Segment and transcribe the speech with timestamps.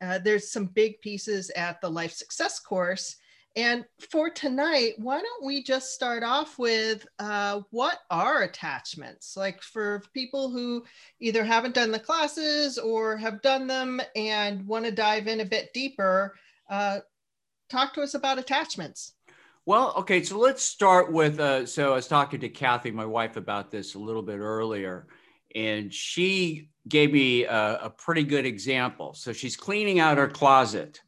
[0.00, 3.16] uh, there's some big pieces at the Life Success course
[3.56, 9.36] and for tonight, why don't we just start off with uh, what are attachments?
[9.36, 10.84] Like for people who
[11.20, 15.44] either haven't done the classes or have done them and want to dive in a
[15.44, 16.36] bit deeper,
[16.70, 17.00] uh,
[17.68, 19.14] talk to us about attachments.
[19.66, 21.40] Well, okay, so let's start with.
[21.40, 25.06] Uh, so I was talking to Kathy, my wife, about this a little bit earlier,
[25.54, 29.12] and she gave me a, a pretty good example.
[29.12, 31.02] So she's cleaning out her closet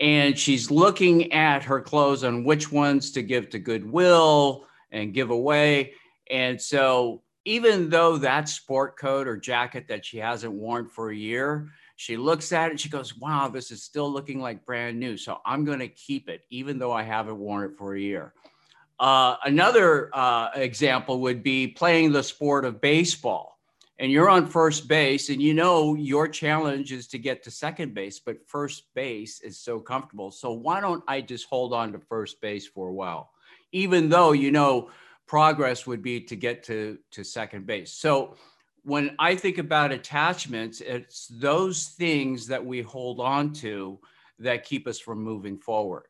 [0.00, 5.30] and she's looking at her clothes on which ones to give to Goodwill and give
[5.30, 5.92] away.
[6.30, 11.16] And so, even though that sport coat or jacket that she hasn't worn for a
[11.16, 15.16] year, she looks at it she goes, Wow, this is still looking like brand new.
[15.16, 18.32] So, I'm going to keep it, even though I haven't worn it for a year.
[18.98, 23.53] Uh, another uh, example would be playing the sport of baseball
[23.98, 27.94] and you're on first base and you know your challenge is to get to second
[27.94, 30.30] base but first base is so comfortable.
[30.30, 33.30] So why don't i just hold on to first base for a while
[33.72, 34.90] even though you know
[35.26, 37.92] progress would be to get to to second base?
[37.92, 38.36] So
[38.82, 43.98] when i think about attachments it's those things that we hold on to
[44.38, 46.06] that keep us from moving forward.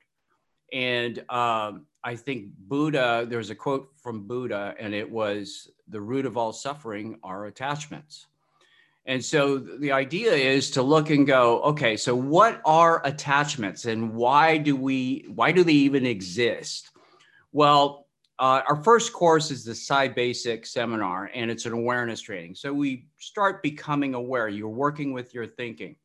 [0.72, 6.26] And um, I think Buddha, there's a quote from Buddha, and it was the root
[6.26, 8.26] of all suffering are attachments.
[9.06, 14.14] And so the idea is to look and go, okay, so what are attachments and
[14.14, 16.90] why do we, why do they even exist?
[17.52, 18.06] Well,
[18.38, 22.54] uh, our first course is the PSI Basic seminar, and it's an awareness training.
[22.56, 24.48] So we start becoming aware.
[24.48, 25.96] You're working with your thinking.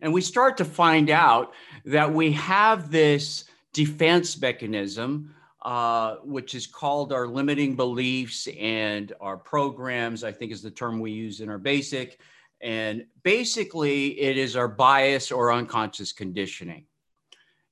[0.00, 1.52] And we start to find out
[1.84, 9.36] that we have this defense mechanism, uh, which is called our limiting beliefs and our
[9.36, 12.18] programs, I think is the term we use in our basic.
[12.60, 16.86] And basically, it is our bias or unconscious conditioning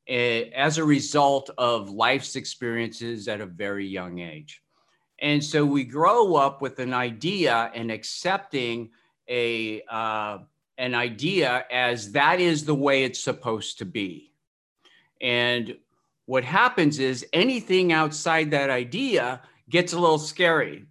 [0.06, 4.62] eh, as a result of life's experiences at a very young age.
[5.20, 8.90] And so we grow up with an idea and accepting
[9.28, 10.38] a, uh,
[10.78, 14.32] an idea as that is the way it's supposed to be.
[15.20, 15.76] And
[16.30, 20.84] what happens is anything outside that idea gets a little scary.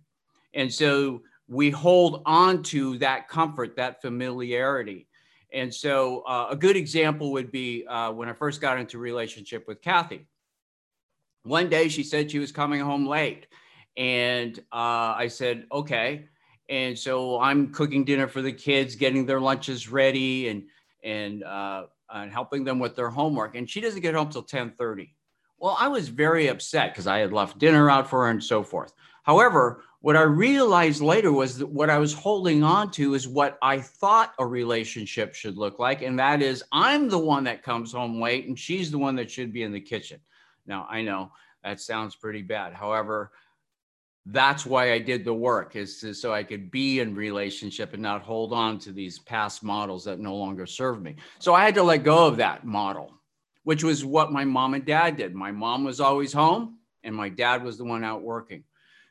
[0.54, 5.08] And so we hold on to that comfort, that familiarity.
[5.54, 9.66] And so uh, a good example would be uh, when I first got into relationship
[9.66, 10.28] with Kathy.
[11.44, 13.48] One day she said she was coming home late.
[13.96, 16.26] And uh, I said, okay.
[16.68, 20.64] And so I'm cooking dinner for the kids, getting their lunches ready and,
[21.02, 23.56] and, uh, and helping them with their homework.
[23.56, 25.16] And she doesn't get home till 1030.
[25.60, 28.64] Well, I was very upset because I had left dinner out for her and so
[28.64, 28.94] forth.
[29.24, 33.58] However, what I realized later was that what I was holding on to is what
[33.62, 36.02] I thought a relationship should look like.
[36.02, 39.30] And that is, I'm the one that comes home late and she's the one that
[39.30, 40.22] should be in the kitchen.
[40.66, 41.32] Now, I know
[41.64, 42.74] that sounds pretty bad.
[42.74, 43.32] However,
[44.26, 48.02] that's why I did the work is to, so I could be in relationship and
[48.02, 51.18] not hold on to these past models that no longer serve me.
[51.40, 53.19] So I had to let go of that model
[53.64, 55.36] which was what my mom and dad did.
[55.36, 58.64] My mom was always home and my dad was the one out working.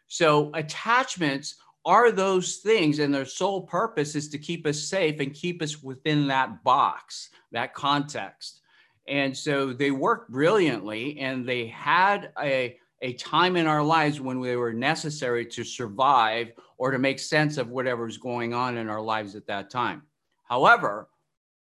[0.08, 5.32] So attachments are those things, and their sole purpose is to keep us safe and
[5.32, 8.60] keep us within that box, that context.
[9.06, 14.40] And so they worked brilliantly, and they had a, a time in our lives when
[14.42, 19.00] they were necessary to survive or to make sense of whatever's going on in our
[19.00, 20.02] lives at that time.
[20.44, 21.08] However,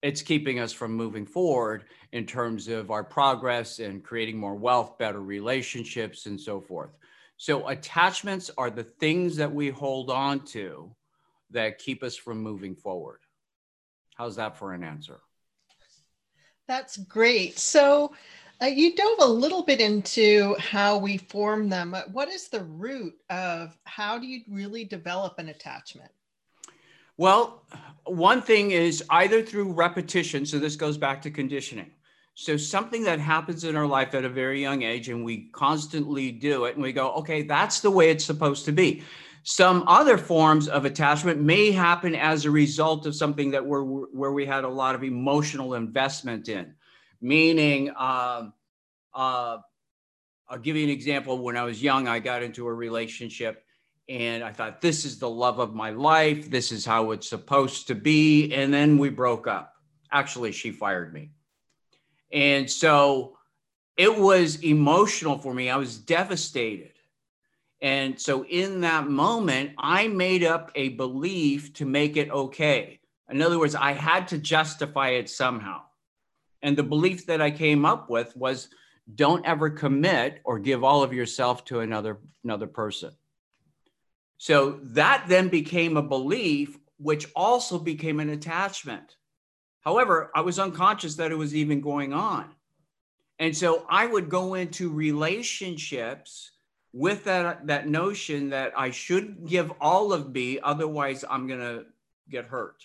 [0.03, 4.99] it's keeping us from moving forward in terms of our progress and creating more wealth,
[4.99, 6.91] better relationships, and so forth.
[7.37, 10.95] So, attachments are the things that we hold on to
[11.51, 13.21] that keep us from moving forward.
[14.15, 15.21] How's that for an answer?
[16.69, 17.59] That's great.
[17.59, 18.15] So,
[18.63, 21.97] uh, you dove a little bit into how we form them.
[22.13, 26.13] What is the root of how do you really develop an attachment?
[27.17, 27.63] Well,
[28.05, 30.47] one thing is either through repetition.
[30.47, 31.91] So, this goes back to conditioning.
[32.35, 36.33] So, something that happens in our life at a very young age, and we constantly
[36.33, 39.03] do it, and we go, okay, that's the way it's supposed to be.
[39.45, 44.33] Some other forms of attachment may happen as a result of something that we're, where
[44.33, 46.75] we had a lot of emotional investment in,
[47.21, 48.51] meaning, uh,
[49.15, 49.59] uh,
[50.49, 51.39] I'll give you an example.
[51.39, 53.65] When I was young, I got into a relationship
[54.09, 56.51] and I thought, this is the love of my life.
[56.51, 58.53] This is how it's supposed to be.
[58.53, 59.75] And then we broke up.
[60.11, 61.31] Actually, she fired me.
[62.33, 63.39] And so
[63.97, 65.71] it was emotional for me.
[65.71, 66.93] I was devastated.
[67.81, 73.01] And so in that moment, I made up a belief to make it okay.
[73.31, 75.83] In other words, I had to justify it somehow.
[76.63, 78.69] And the belief that I came up with was
[79.15, 83.13] don't ever commit or give all of yourself to another, another person.
[84.43, 89.15] So that then became a belief, which also became an attachment.
[89.83, 92.53] However, I was unconscious that it was even going on.
[93.39, 96.51] And so I would go into relationships
[96.93, 101.85] with that, that notion that I should give all of me, otherwise, I'm going to
[102.29, 102.85] get hurt.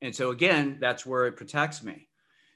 [0.00, 2.08] And so, again, that's where it protects me.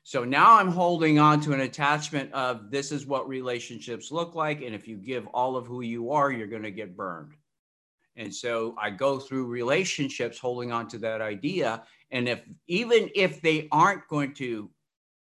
[0.05, 4.63] So now I'm holding on to an attachment of this is what relationships look like.
[4.63, 7.35] And if you give all of who you are, you're going to get burned.
[8.21, 11.85] And so I go through relationships holding on to that idea.
[12.11, 14.71] And if even if they aren't going to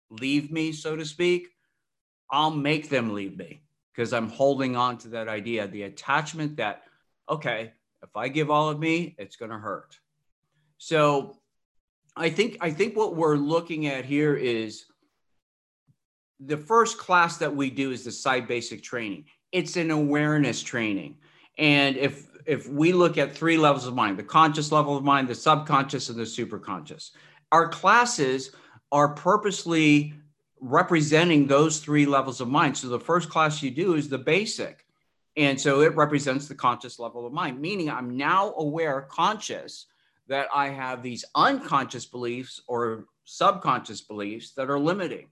[0.08, 1.48] leave me, so to speak,
[2.30, 3.60] I'll make them leave me
[3.92, 6.84] because I'm holding on to that idea, the attachment that,
[7.28, 9.98] okay, if I give all of me, it's going to hurt.
[10.78, 11.36] So
[12.16, 14.86] I think I think what we're looking at here is
[16.40, 19.26] the first class that we do is the PSI basic training.
[19.52, 21.18] It's an awareness training.
[21.58, 25.28] And if if we look at three levels of mind the conscious level of mind,
[25.28, 27.10] the subconscious, and the superconscious.
[27.52, 28.50] Our classes
[28.90, 30.14] are purposely
[30.60, 32.76] representing those three levels of mind.
[32.76, 34.86] So the first class you do is the basic.
[35.36, 39.86] And so it represents the conscious level of mind, meaning I'm now aware, conscious,
[40.26, 45.28] that I have these unconscious beliefs or subconscious beliefs that are limiting.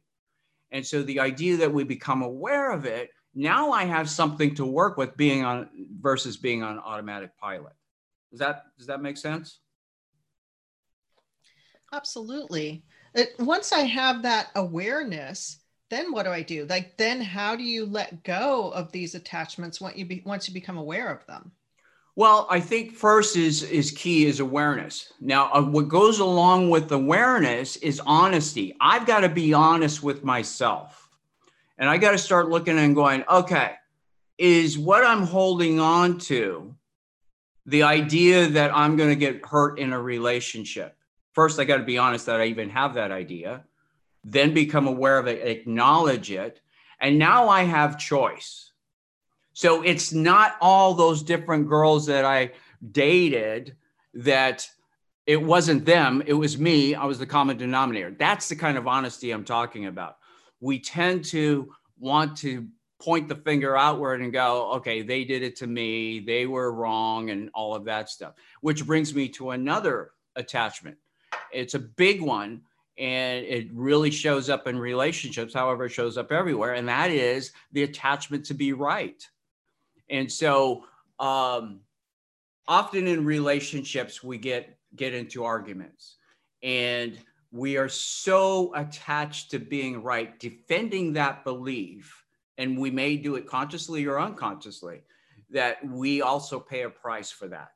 [0.70, 4.64] And so the idea that we become aware of it now I have something to
[4.64, 5.68] work with being on
[6.00, 7.74] versus being on automatic pilot.
[8.30, 9.60] Does that does that make sense?
[11.92, 12.82] Absolutely.
[13.14, 15.60] It, once I have that awareness,
[15.90, 16.66] then what do I do?
[16.66, 20.54] Like then how do you let go of these attachments once you be, once you
[20.54, 21.52] become aware of them?
[22.16, 25.12] Well, I think first is is key is awareness.
[25.20, 28.74] Now, uh, what goes along with awareness is honesty.
[28.80, 31.05] I've got to be honest with myself.
[31.78, 33.72] And I got to start looking and going, okay,
[34.38, 36.74] is what I'm holding on to
[37.66, 40.96] the idea that I'm going to get hurt in a relationship?
[41.32, 43.64] First, I got to be honest that I even have that idea,
[44.24, 46.60] then become aware of it, acknowledge it.
[47.00, 48.72] And now I have choice.
[49.52, 52.52] So it's not all those different girls that I
[52.92, 53.76] dated
[54.14, 54.68] that
[55.26, 56.94] it wasn't them, it was me.
[56.94, 58.12] I was the common denominator.
[58.12, 60.18] That's the kind of honesty I'm talking about
[60.60, 62.66] we tend to want to
[62.98, 67.30] point the finger outward and go, okay, they did it to me, they were wrong,
[67.30, 68.34] and all of that stuff.
[68.60, 70.96] Which brings me to another attachment.
[71.52, 72.62] It's a big one
[72.98, 77.52] and it really shows up in relationships, however, it shows up everywhere, and that is
[77.72, 79.28] the attachment to be right.
[80.08, 80.84] And so,
[81.18, 81.80] um,
[82.66, 86.16] often in relationships, we get get into arguments,
[86.62, 87.18] and
[87.56, 92.24] we are so attached to being right, defending that belief,
[92.58, 95.02] and we may do it consciously or unconsciously,
[95.50, 97.72] that we also pay a price for that.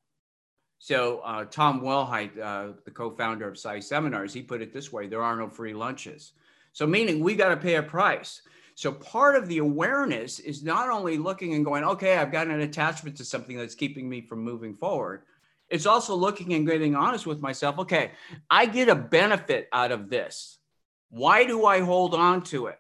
[0.78, 5.06] So uh, Tom Willhite, uh, the co-founder of PSI Seminars, he put it this way:
[5.06, 6.32] there are no free lunches.
[6.72, 8.42] So, meaning we got to pay a price.
[8.75, 12.60] So, part of the awareness is not only looking and going, okay, I've got an
[12.60, 15.22] attachment to something that's keeping me from moving forward.
[15.70, 17.78] It's also looking and getting honest with myself.
[17.78, 18.10] Okay,
[18.50, 20.58] I get a benefit out of this.
[21.10, 22.78] Why do I hold on to it?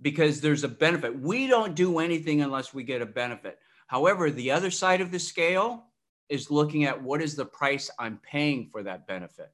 [0.00, 1.18] Because there's a benefit.
[1.18, 3.58] We don't do anything unless we get a benefit.
[3.86, 5.84] However, the other side of the scale
[6.28, 9.52] is looking at what is the price I'm paying for that benefit.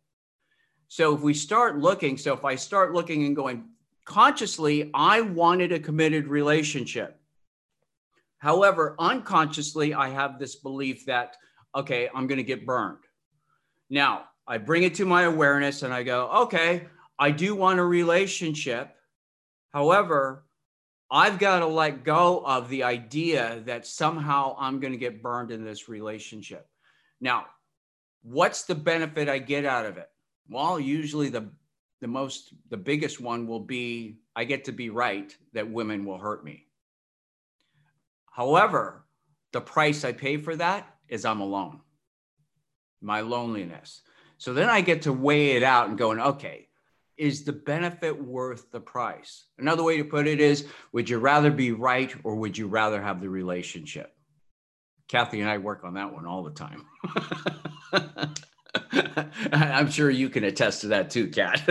[0.87, 3.64] So if we start looking, so if I start looking and going
[4.04, 7.20] consciously, I wanted a committed relationship.
[8.38, 11.37] However, unconsciously, I have this belief that,
[11.75, 12.98] okay, I'm going to get burned.
[13.90, 16.87] Now, I bring it to my awareness and I go, okay,
[17.18, 18.94] I do want a relationship.
[19.72, 20.44] However,
[21.10, 25.50] I've got to let go of the idea that somehow I'm going to get burned
[25.50, 26.66] in this relationship.
[27.20, 27.46] Now,
[28.22, 30.10] what's the benefit I get out of it?
[30.48, 31.50] Well, usually the
[32.00, 36.18] the most the biggest one will be I get to be right that women will
[36.18, 36.66] hurt me.
[38.30, 39.04] However,
[39.52, 41.80] the price I pay for that is I'm alone.
[43.00, 44.02] My loneliness.
[44.38, 46.68] So then I get to weigh it out and going, okay,
[47.16, 49.46] is the benefit worth the price?
[49.58, 53.02] Another way to put it is, would you rather be right or would you rather
[53.02, 54.14] have the relationship?
[55.08, 56.86] Kathy and I work on that one all the time.
[59.52, 61.62] I'm sure you can attest to that too, Kat.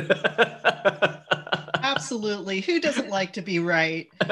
[1.82, 2.62] Absolutely.
[2.62, 4.08] Who doesn't like to be right?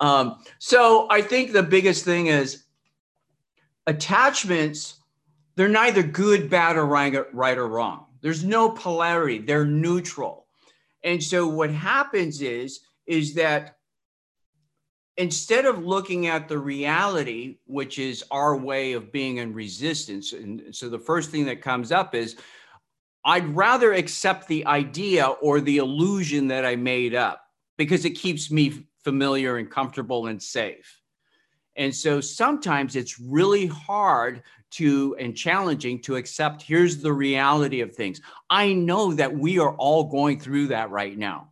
[0.00, 2.63] um, so I think the biggest thing is
[3.86, 4.94] attachments,
[5.56, 8.06] they're neither good, bad, or right, or wrong.
[8.20, 10.46] There's no polarity, they're neutral.
[11.02, 13.76] And so what happens is, is that
[15.16, 20.74] instead of looking at the reality, which is our way of being in resistance, and
[20.74, 22.36] so the first thing that comes up is
[23.24, 27.42] I'd rather accept the idea or the illusion that I made up
[27.78, 31.00] because it keeps me familiar and comfortable and safe.
[31.76, 37.94] And so sometimes it's really hard to and challenging to accept here's the reality of
[37.94, 38.20] things.
[38.50, 41.50] I know that we are all going through that right now.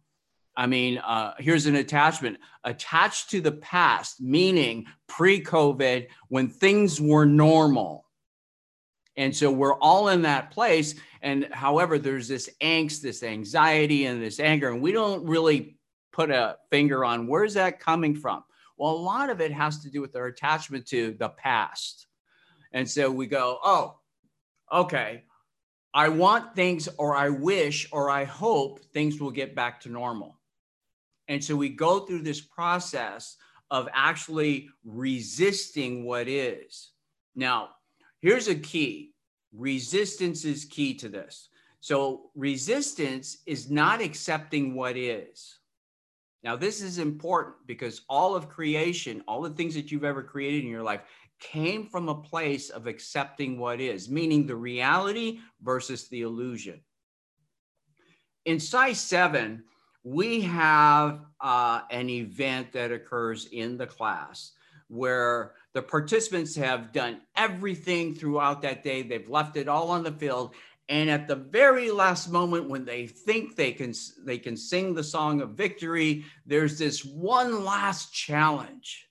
[0.57, 7.00] I mean, uh, here's an attachment attached to the past, meaning pre COVID when things
[7.00, 8.07] were normal.
[9.17, 10.95] And so we're all in that place.
[11.21, 15.76] And however, there's this angst, this anxiety, and this anger, and we don't really
[16.12, 18.43] put a finger on where's that coming from.
[18.82, 22.08] Well, a lot of it has to do with our attachment to the past.
[22.72, 24.00] And so we go, oh,
[24.72, 25.22] okay,
[25.94, 30.40] I want things, or I wish, or I hope things will get back to normal.
[31.28, 33.36] And so we go through this process
[33.70, 36.90] of actually resisting what is.
[37.36, 37.68] Now,
[38.20, 39.12] here's a key
[39.56, 41.50] resistance is key to this.
[41.78, 45.60] So, resistance is not accepting what is.
[46.44, 50.64] Now, this is important because all of creation, all the things that you've ever created
[50.64, 51.02] in your life,
[51.38, 56.80] came from a place of accepting what is, meaning the reality versus the illusion.
[58.44, 59.64] In PSI Seven,
[60.04, 64.52] we have uh, an event that occurs in the class
[64.88, 69.02] where the participants have done everything throughout that day.
[69.02, 70.54] They've left it all on the field.
[70.88, 75.04] And at the very last moment, when they think they can, they can sing the
[75.04, 79.08] song of victory, there's this one last challenge.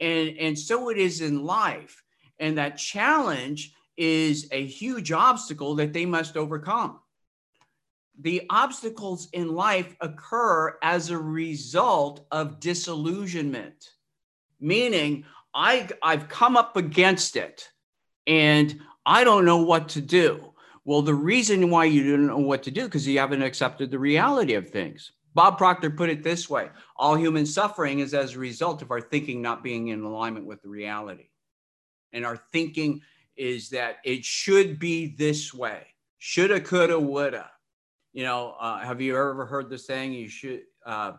[0.00, 2.02] And, and so it is in life.
[2.38, 7.00] And that challenge is a huge obstacle that they must overcome
[8.18, 13.90] the obstacles in life occur as a result of disillusionment,
[14.58, 15.24] meaning
[15.54, 17.68] I, I've come up against it
[18.26, 20.52] and I don't know what to do.
[20.86, 23.98] Well, the reason why you didn't know what to do because you haven't accepted the
[23.98, 25.12] reality of things.
[25.34, 29.02] Bob Proctor put it this way all human suffering is as a result of our
[29.02, 31.28] thinking not being in alignment with the reality.
[32.14, 33.02] And our thinking
[33.36, 35.88] is that it should be this way
[36.18, 37.50] shoulda, coulda, woulda
[38.16, 41.12] you know, uh, have you ever heard the saying you should uh,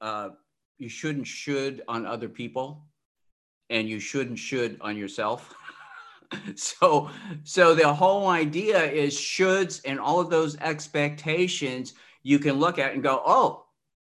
[0.00, 0.30] uh,
[0.76, 2.84] you shouldn't should on other people,
[3.70, 5.54] and you shouldn't should on yourself?
[6.56, 7.10] so
[7.42, 12.94] so the whole idea is shoulds and all of those expectations you can look at
[12.94, 13.66] and go, oh,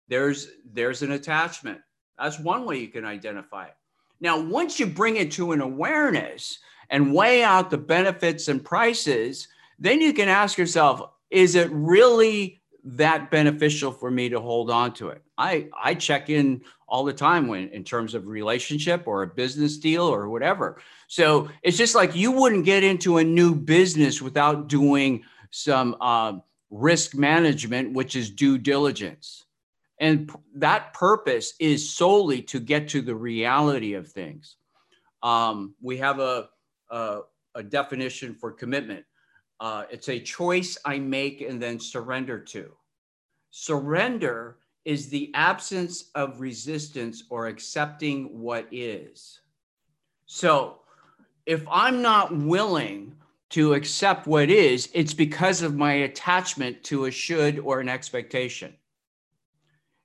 [0.09, 1.81] there's there's an attachment.
[2.19, 3.75] That's one way you can identify it.
[4.21, 6.59] Now, once you bring it to an awareness
[6.91, 9.49] and weigh out the benefits and prices,
[9.79, 11.01] then you can ask yourself,
[11.31, 15.23] is it really that beneficial for me to hold on to it?
[15.37, 19.79] I, I check in all the time when in terms of relationship or a business
[19.79, 20.81] deal or whatever.
[21.07, 26.35] So it's just like you wouldn't get into a new business without doing some uh,
[26.71, 29.45] risk management, which is due diligence.
[29.99, 34.57] And that purpose is solely to get to the reality of things.
[35.23, 36.49] Um, we have a,
[36.89, 37.21] a,
[37.55, 39.05] a, definition for commitment.
[39.61, 42.73] Uh, it's a choice I make and then surrender to.
[43.51, 49.41] Surrender is the absence of resistance or accepting what is.
[50.25, 50.79] So
[51.45, 53.15] if I'm not willing
[53.51, 58.75] to accept what is, it's because of my attachment to a should or an expectation.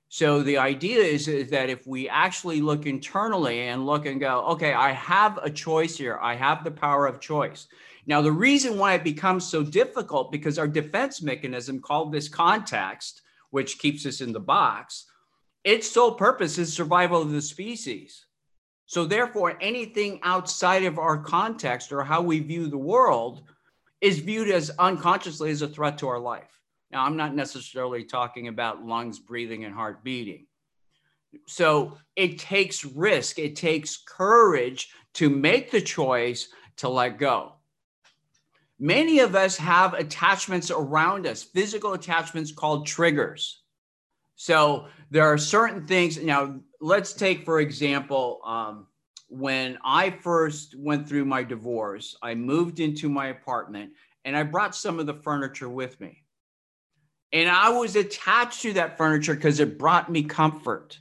[0.08, 4.44] So the idea is, is that if we actually look internally and look and go,
[4.48, 7.68] okay, I have a choice here, I have the power of choice.
[8.06, 13.22] Now, the reason why it becomes so difficult because our defense mechanism called this context,
[13.50, 15.06] which keeps us in the box,
[15.64, 18.26] its sole purpose is survival of the species.
[18.86, 23.42] So, therefore, anything outside of our context or how we view the world
[24.00, 26.60] is viewed as unconsciously as a threat to our life.
[26.92, 30.46] Now, I'm not necessarily talking about lungs breathing and heart beating.
[31.48, 36.46] So, it takes risk, it takes courage to make the choice
[36.76, 37.55] to let go.
[38.78, 43.62] Many of us have attachments around us, physical attachments called triggers.
[44.34, 46.22] So, there are certain things.
[46.22, 48.86] Now, let's take, for example, um,
[49.28, 53.92] when I first went through my divorce, I moved into my apartment
[54.24, 56.22] and I brought some of the furniture with me.
[57.32, 60.98] And I was attached to that furniture because it brought me comfort.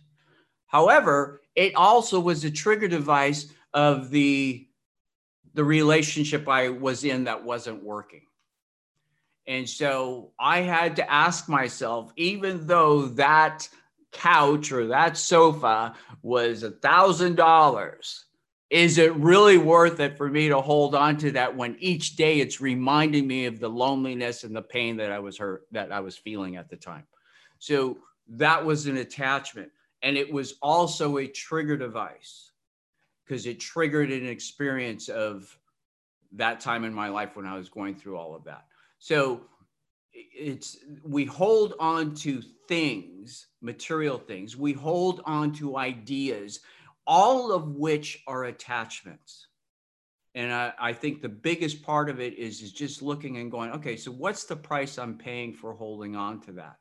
[0.68, 4.68] However, it also was a trigger device of the,
[5.56, 8.22] the relationship I was in that wasn't working.
[9.48, 13.68] And so I had to ask myself, even though that
[14.12, 18.26] couch or that sofa was a thousand dollars
[18.70, 22.40] is it really worth it for me to hold on to that when each day
[22.40, 26.00] it's reminding me of the loneliness and the pain that i was hurt that i
[26.00, 27.04] was feeling at the time?
[27.60, 27.98] So
[28.30, 29.72] that was an attachment.
[30.02, 32.52] And it was also a trigger device
[33.26, 35.58] because it triggered an experience of
[36.34, 38.66] that time in my life when i was going through all of that.
[39.00, 39.42] So
[40.14, 44.56] it's we hold on to things material things.
[44.56, 46.60] We hold on to ideas
[47.08, 49.48] all of which are attachments.
[50.34, 53.72] And I, I, think the biggest part of it is, is just looking and going
[53.72, 56.78] okay so what's the price i'm paying for holding on to that?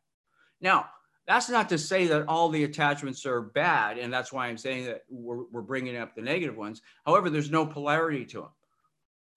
[0.60, 0.88] Now
[1.26, 4.84] that's not to say that all the attachments are bad and that's why i'm saying
[4.84, 8.50] that we're, we're bringing up the negative ones however there's no polarity to them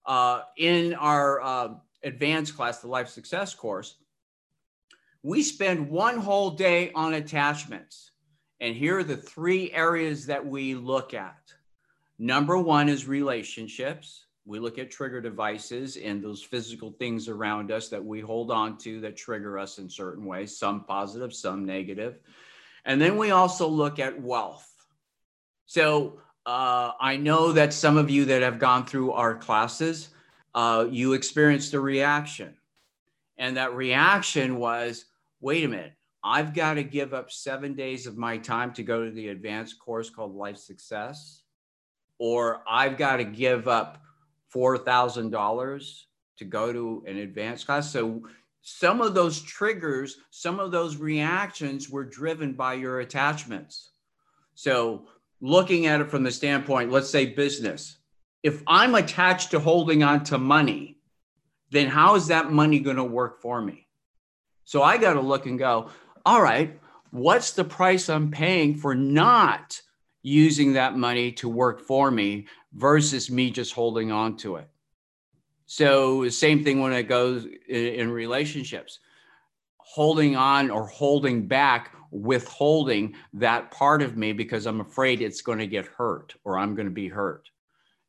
[0.08, 1.68] uh, in our uh,
[2.02, 3.96] advanced class, the life success course,
[5.22, 8.12] we spend one whole day on attachments.
[8.60, 11.36] And here are the three areas that we look at.
[12.18, 14.26] Number one is relationships.
[14.48, 18.78] We look at trigger devices and those physical things around us that we hold on
[18.78, 22.18] to that trigger us in certain ways, some positive, some negative.
[22.86, 24.66] And then we also look at wealth.
[25.66, 30.08] So uh, I know that some of you that have gone through our classes,
[30.54, 32.56] uh, you experienced a reaction.
[33.36, 35.04] And that reaction was
[35.42, 35.92] wait a minute,
[36.24, 39.78] I've got to give up seven days of my time to go to the advanced
[39.78, 41.42] course called Life Success,
[42.18, 44.02] or I've got to give up
[44.54, 46.02] $4,000
[46.38, 47.92] to go to an advanced class.
[47.92, 48.22] So
[48.62, 53.90] some of those triggers, some of those reactions were driven by your attachments.
[54.54, 55.06] So
[55.40, 57.98] looking at it from the standpoint, let's say business,
[58.42, 60.98] if I'm attached to holding on to money,
[61.70, 63.86] then how is that money going to work for me?
[64.64, 65.90] So I got to look and go,
[66.24, 66.78] all right,
[67.10, 69.80] what's the price I'm paying for not
[70.22, 74.68] using that money to work for me versus me just holding on to it?
[75.66, 79.00] So, same thing when it goes in, in relationships
[79.88, 85.58] holding on or holding back, withholding that part of me because I'm afraid it's going
[85.58, 87.48] to get hurt or I'm going to be hurt.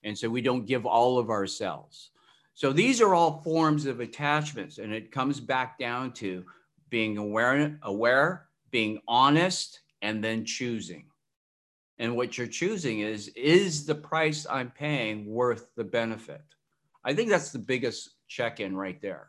[0.03, 2.11] And so we don't give all of ourselves.
[2.53, 4.77] So these are all forms of attachments.
[4.77, 6.43] And it comes back down to
[6.89, 11.05] being aware, aware, being honest, and then choosing.
[11.99, 16.41] And what you're choosing is, is the price I'm paying worth the benefit?
[17.03, 19.27] I think that's the biggest check in right there.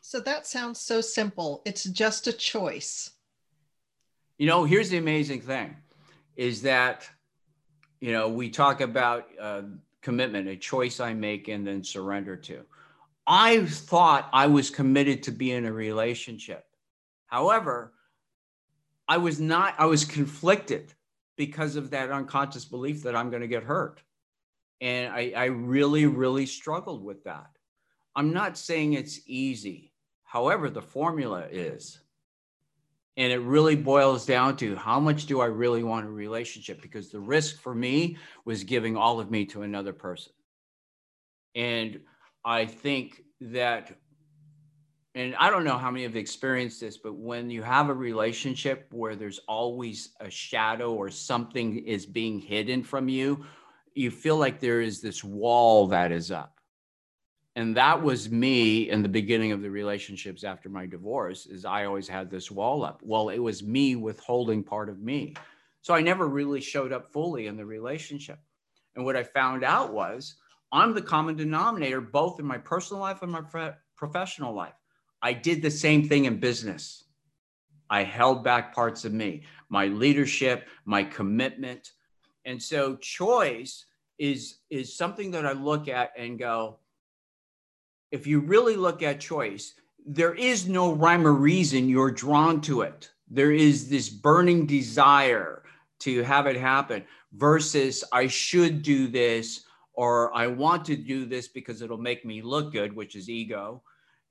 [0.00, 1.62] So that sounds so simple.
[1.64, 3.10] It's just a choice.
[4.36, 5.76] You know, here's the amazing thing
[6.36, 7.08] is that
[8.00, 9.62] you know, we talk about uh,
[10.02, 12.64] commitment, a choice I make and then surrender to.
[13.26, 16.64] I thought I was committed to be in a relationship.
[17.26, 17.92] However,
[19.08, 20.92] I was not, I was conflicted
[21.36, 24.02] because of that unconscious belief that I'm going to get hurt.
[24.80, 27.50] And I, I really, really struggled with that.
[28.14, 29.92] I'm not saying it's easy.
[30.24, 32.00] However, the formula is,
[33.16, 36.82] and it really boils down to how much do I really want a relationship?
[36.82, 40.32] Because the risk for me was giving all of me to another person.
[41.54, 42.00] And
[42.44, 43.96] I think that,
[45.18, 48.86] and I don't know how many have experienced this, but when you have a relationship
[48.92, 53.44] where there's always a shadow or something is being hidden from you,
[53.96, 56.60] you feel like there is this wall that is up.
[57.56, 61.84] And that was me in the beginning of the relationships after my divorce is i
[61.84, 63.00] always had this wall up.
[63.02, 65.34] Well it was me withholding part of me.
[65.82, 68.38] So i never really showed up fully in the relationship.
[68.94, 70.36] And what i found out was
[70.70, 74.77] i'm the common denominator both in my personal life and my professional life
[75.22, 77.04] i did the same thing in business
[77.90, 81.92] i held back parts of me my leadership my commitment
[82.44, 83.86] and so choice
[84.18, 86.78] is is something that i look at and go
[88.10, 89.74] if you really look at choice,
[90.06, 93.10] there is no rhyme or reason you're drawn to it.
[93.30, 95.62] There is this burning desire
[96.00, 101.48] to have it happen versus I should do this or I want to do this
[101.48, 103.82] because it'll make me look good, which is ego.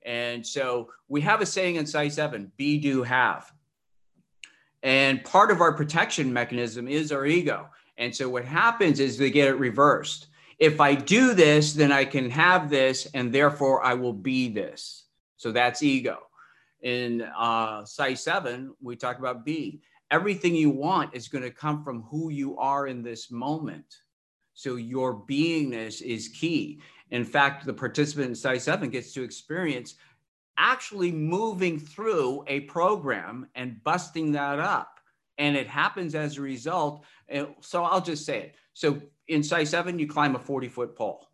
[0.04, 3.52] And so we have a saying in PSI Seven be, do, have.
[4.82, 7.68] And part of our protection mechanism is our ego.
[7.96, 12.04] And so what happens is they get it reversed if I do this, then I
[12.04, 15.04] can have this, and therefore I will be this.
[15.36, 16.18] So that's ego.
[16.82, 19.80] In uh, PSI Seven, we talk about be.
[20.10, 23.84] Everything you want is going to come from who you are in this moment.
[24.54, 26.80] So your beingness is key.
[27.10, 29.94] In fact, the participant in PSI Seven gets to experience
[30.56, 34.98] actually moving through a program and busting that up.
[35.38, 37.04] And it happens as a result.
[37.60, 38.54] So I'll just say it.
[38.74, 41.28] So in PSI Seven, you climb a 40 foot pole.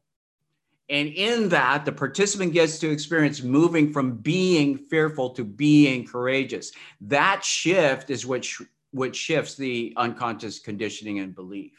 [0.91, 6.73] And in that, the participant gets to experience moving from being fearful to being courageous.
[7.01, 11.73] That shift is what, sh- what shifts the unconscious conditioning and belief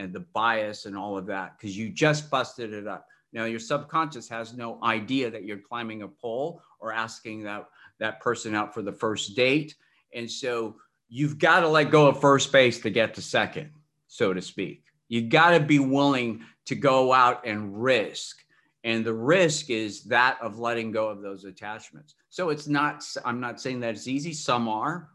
[0.00, 3.06] and the bias and all of that, because you just busted it up.
[3.32, 7.66] Now, your subconscious has no idea that you're climbing a pole or asking that,
[7.98, 9.76] that person out for the first date.
[10.14, 10.76] And so
[11.08, 13.70] you've got to let go of first base to get to second,
[14.08, 14.84] so to speak.
[15.08, 18.38] You got to be willing to go out and risk.
[18.82, 22.14] And the risk is that of letting go of those attachments.
[22.30, 25.10] So it's not, I'm not saying that it's easy, some are,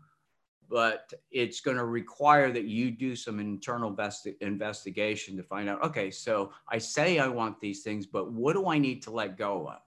[0.70, 3.96] but it's going to require that you do some internal
[4.42, 8.68] investigation to find out okay, so I say I want these things, but what do
[8.68, 9.82] I need to let go of?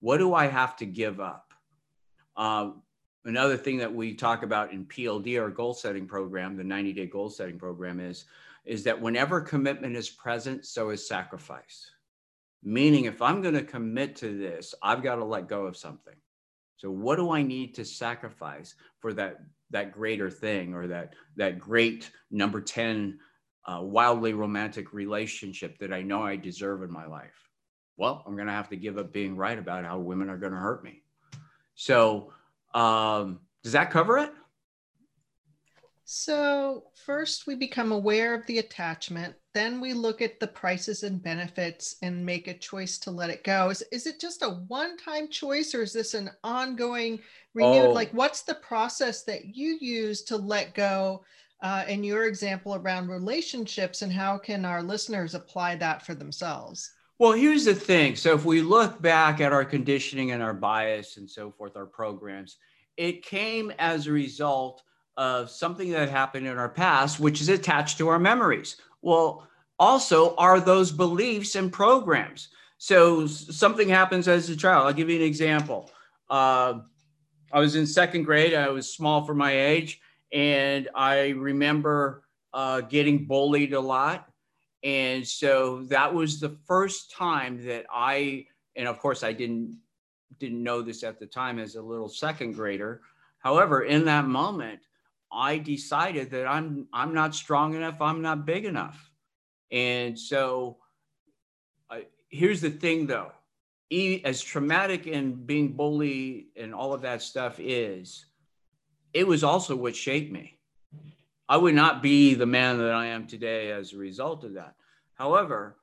[0.00, 1.52] What do I have to give up?
[2.36, 2.70] Uh,
[3.24, 7.06] another thing that we talk about in PLD, our goal setting program, the 90 day
[7.06, 8.24] goal setting program, is
[8.64, 11.90] is that whenever commitment is present, so is sacrifice.
[12.62, 16.14] Meaning, if I'm going to commit to this, I've got to let go of something.
[16.84, 19.38] So, what do I need to sacrifice for that
[19.70, 23.18] that greater thing or that that great number ten
[23.64, 27.48] uh, wildly romantic relationship that I know I deserve in my life?
[27.96, 30.52] Well, I'm going to have to give up being right about how women are going
[30.52, 31.00] to hurt me.
[31.74, 32.34] So,
[32.74, 34.30] um, does that cover it?
[36.06, 41.22] So, first we become aware of the attachment, then we look at the prices and
[41.22, 43.70] benefits and make a choice to let it go.
[43.70, 47.20] Is, is it just a one time choice or is this an ongoing
[47.54, 47.86] renewed?
[47.86, 47.92] Oh.
[47.92, 51.24] Like, what's the process that you use to let go?
[51.62, 56.92] Uh, in your example around relationships, and how can our listeners apply that for themselves?
[57.18, 58.16] Well, here's the thing.
[58.16, 61.86] So, if we look back at our conditioning and our bias and so forth, our
[61.86, 62.58] programs,
[62.98, 64.82] it came as a result
[65.16, 68.76] of something that happened in our past, which is attached to our memories.
[69.02, 69.46] Well,
[69.78, 72.48] also are those beliefs and programs.
[72.78, 74.86] So something happens as a child.
[74.86, 75.90] I'll give you an example.
[76.28, 76.80] Uh,
[77.52, 78.54] I was in second grade.
[78.54, 80.00] I was small for my age,
[80.32, 84.28] and I remember uh, getting bullied a lot.
[84.82, 88.46] And so that was the first time that I,
[88.76, 89.78] and of course I didn't
[90.40, 93.02] didn't know this at the time as a little second grader.
[93.38, 94.80] However, in that moment,
[95.34, 99.10] I decided that I'm I'm not strong enough, I'm not big enough.
[99.70, 100.78] And so
[102.34, 103.32] here's the thing though.
[104.24, 108.26] as traumatic and being bullied and all of that stuff is,
[109.12, 110.58] it was also what shaped me.
[111.48, 114.74] I would not be the man that I am today as a result of that.
[115.14, 115.76] However,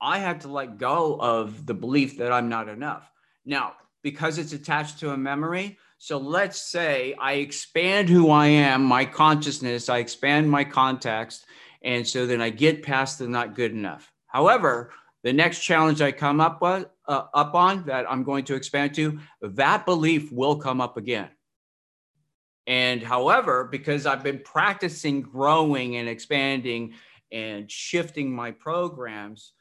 [0.00, 3.10] I had to let go of the belief that I'm not enough.
[3.44, 8.84] Now, because it's attached to a memory, so let's say I expand who I am,
[8.84, 11.46] my consciousness, I expand my context.
[11.82, 14.12] And so then I get past the not good enough.
[14.26, 18.54] However, the next challenge I come up with, uh, up on that I'm going to
[18.54, 21.30] expand to, that belief will come up again.
[22.66, 26.92] And however, because I've been practicing growing and expanding
[27.32, 29.52] and shifting my programs,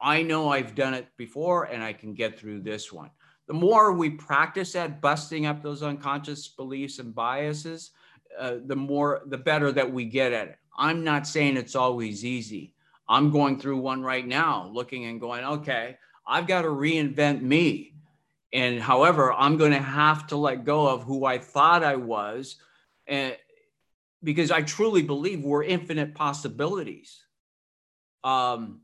[0.00, 3.10] I know I've done it before and I can get through this one.
[3.48, 7.90] The more we practice at busting up those unconscious beliefs and biases,
[8.38, 10.58] uh, the more, the better that we get at it.
[10.76, 12.74] I'm not saying it's always easy.
[13.08, 17.94] I'm going through one right now, looking and going, okay, I've got to reinvent me.
[18.52, 22.56] And however, I'm going to have to let go of who I thought I was.
[23.06, 23.36] And
[24.22, 27.24] because I truly believe we're infinite possibilities.
[28.22, 28.82] Um,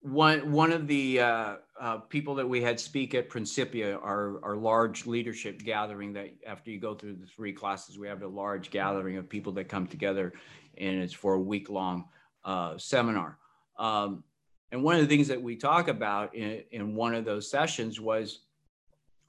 [0.00, 4.56] one, one of the uh, uh, people that we had speak at Principia, our, our
[4.56, 8.70] large leadership gathering that after you go through the three classes, we have a large
[8.70, 10.32] gathering of people that come together
[10.78, 12.04] and it's for a week long
[12.44, 13.38] uh, seminar.
[13.78, 14.22] Um,
[14.70, 18.00] and one of the things that we talk about in, in one of those sessions
[18.00, 18.40] was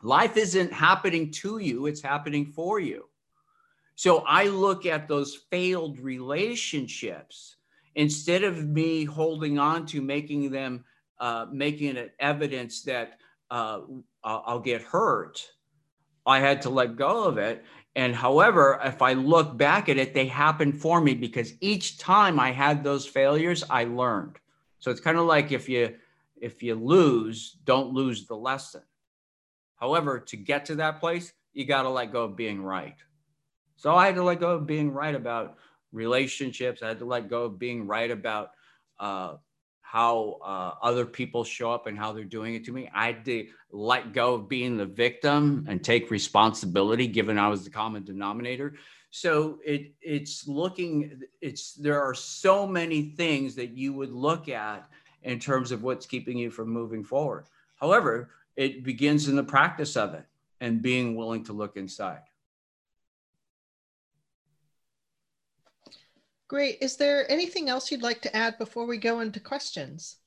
[0.02, 3.06] life isn't happening to you, it's happening for you.
[3.96, 7.56] So I look at those failed relationships
[7.96, 10.84] instead of me holding on to making them,
[11.20, 13.20] uh, making it evidence that
[13.52, 13.82] uh,
[14.24, 15.48] I'll get hurt.
[16.26, 17.64] I had to let go of it.
[17.96, 22.40] And however, if I look back at it, they happened for me because each time
[22.40, 24.38] I had those failures, I learned.
[24.80, 25.96] So it's kind of like if you
[26.42, 28.82] if you lose, don't lose the lesson.
[29.78, 32.96] However, to get to that place, you got to let go of being right.
[33.78, 35.56] So I had to let go of being right about
[35.92, 36.84] relationships.
[36.84, 38.52] I had to let go of being right about
[39.00, 39.36] uh,
[39.96, 42.90] how uh, other people show up and how they're doing it to me.
[42.94, 47.64] I had to let go of being the victim and take responsibility, given I was
[47.64, 48.74] the common denominator.
[49.12, 54.86] So it it's looking it's there are so many things that you would look at
[55.24, 57.46] in terms of what's keeping you from moving forward.
[57.78, 60.26] However it begins in the practice of it
[60.60, 62.24] and being willing to look inside
[66.48, 66.78] great.
[66.82, 70.18] Is there anything else you'd like to add before we go into questions?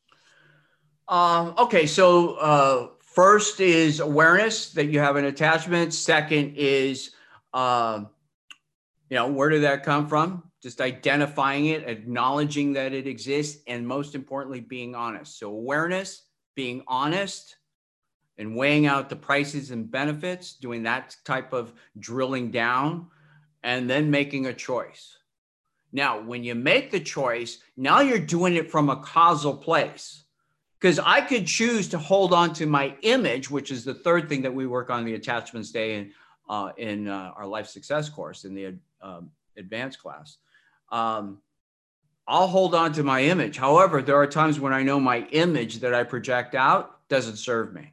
[1.08, 5.94] Um, okay so uh, first is awareness that you have an attachment.
[5.94, 7.12] Second is
[7.54, 8.10] um,
[9.08, 10.42] you know where did that come from?
[10.62, 15.38] Just identifying it acknowledging that it exists and most importantly being honest.
[15.38, 17.56] So awareness being honest
[18.36, 23.06] and weighing out the prices and benefits doing that type of drilling down
[23.62, 25.17] and then making a choice
[25.92, 30.24] now when you make the choice now you're doing it from a causal place
[30.80, 34.42] because i could choose to hold on to my image which is the third thing
[34.42, 36.12] that we work on the attachments day in,
[36.48, 40.38] uh, in uh, our life success course in the um, advanced class.
[40.90, 41.38] Um,
[42.26, 43.56] I'll hold on to my image.
[43.56, 47.72] However, there are times when I know my image that I project out doesn't serve
[47.72, 47.92] me.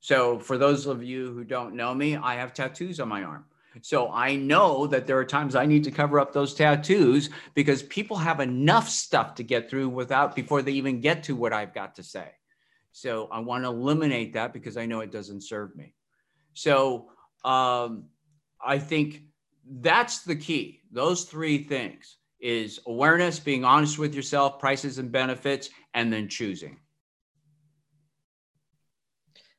[0.00, 3.44] So, for those of you who don't know me, I have tattoos on my arm.
[3.82, 7.82] So, I know that there are times I need to cover up those tattoos because
[7.84, 11.74] people have enough stuff to get through without before they even get to what I've
[11.74, 12.30] got to say.
[12.92, 15.94] So, I want to eliminate that because I know it doesn't serve me.
[16.54, 17.10] So,
[17.44, 18.06] um,
[18.60, 19.22] I think
[19.80, 20.80] that's the key.
[20.90, 26.78] Those three things is awareness, being honest with yourself, prices and benefits, and then choosing.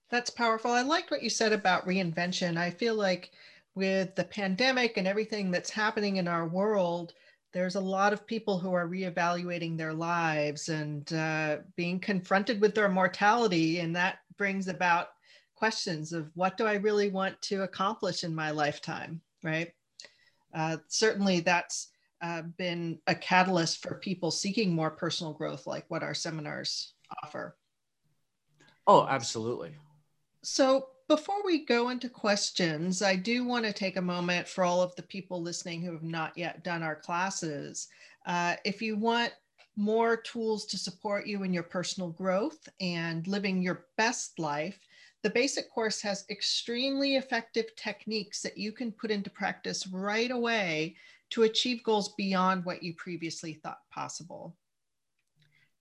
[0.09, 0.71] That's powerful.
[0.71, 2.57] I liked what you said about reinvention.
[2.57, 3.31] I feel like
[3.75, 7.13] with the pandemic and everything that's happening in our world,
[7.53, 12.75] there's a lot of people who are reevaluating their lives and uh, being confronted with
[12.75, 13.79] their mortality.
[13.79, 15.09] And that brings about
[15.55, 19.73] questions of what do I really want to accomplish in my lifetime, right?
[20.53, 21.89] uh, certainly that's
[22.21, 27.55] uh, been a catalyst for people seeking more personal growth, like what our seminars offer.
[28.87, 29.71] Oh, absolutely.
[30.43, 34.79] So, before we go into questions, I do want to take a moment for all
[34.79, 37.87] of the people listening who have not yet done our classes.
[38.27, 39.33] Uh, if you want
[39.75, 44.79] more tools to support you in your personal growth and living your best life,
[45.23, 50.95] the basic course has extremely effective techniques that you can put into practice right away
[51.31, 54.55] to achieve goals beyond what you previously thought possible.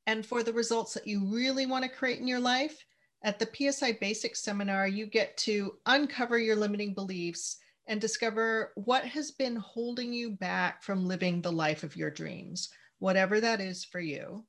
[0.07, 2.83] And for the results that you really want to create in your life,
[3.23, 9.05] at the PSI Basics Seminar, you get to uncover your limiting beliefs and discover what
[9.05, 13.85] has been holding you back from living the life of your dreams, whatever that is
[13.85, 14.45] for you.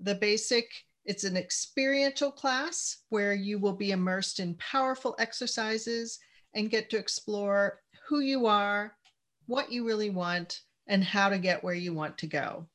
[0.00, 0.66] The basic
[1.04, 6.18] it's an experiential class where you will be immersed in powerful exercises
[6.54, 8.96] and get to explore who you are,
[9.46, 12.66] what you really want, and how to get where you want to go.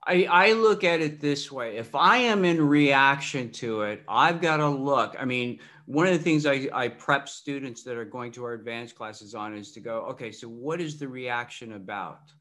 [0.07, 1.77] I, I look at it this way.
[1.77, 5.15] If I am in reaction to it, I've got to look.
[5.21, 8.55] I mean, one of the things I, I prep students that are going to our
[8.55, 12.33] advanced classes on is to go, okay, so what is the reaction about?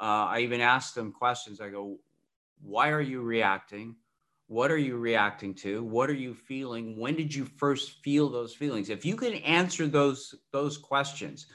[0.00, 1.60] Uh, I even ask them questions.
[1.60, 1.98] I go,
[2.62, 3.96] why are you reacting?
[4.46, 5.84] What are you reacting to?
[5.84, 6.98] What are you feeling?
[6.98, 8.90] When did you first feel those feelings?
[8.90, 11.46] If you can answer those those questions,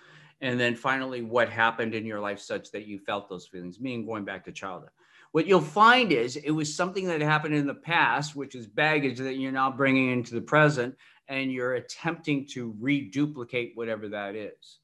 [0.42, 4.06] and then finally, what happened in your life such that you felt those feelings, meaning
[4.06, 4.92] going back to childhood.
[5.32, 9.18] What you'll find is it was something that happened in the past, which is baggage
[9.20, 10.96] that you're now bringing into the present,
[11.28, 14.80] and you're attempting to reduplicate whatever that is.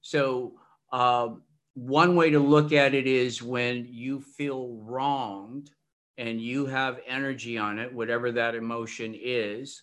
[0.00, 0.54] So,
[0.90, 1.28] uh,
[1.74, 5.70] one way to look at it is when you feel wronged
[6.18, 9.82] and you have energy on it, whatever that emotion is,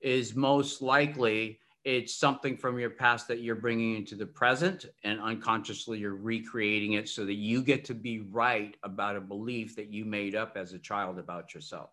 [0.00, 5.18] is most likely it's something from your past that you're bringing into the present and
[5.20, 9.90] unconsciously you're recreating it so that you get to be right about a belief that
[9.90, 11.90] you made up as a child about yourself.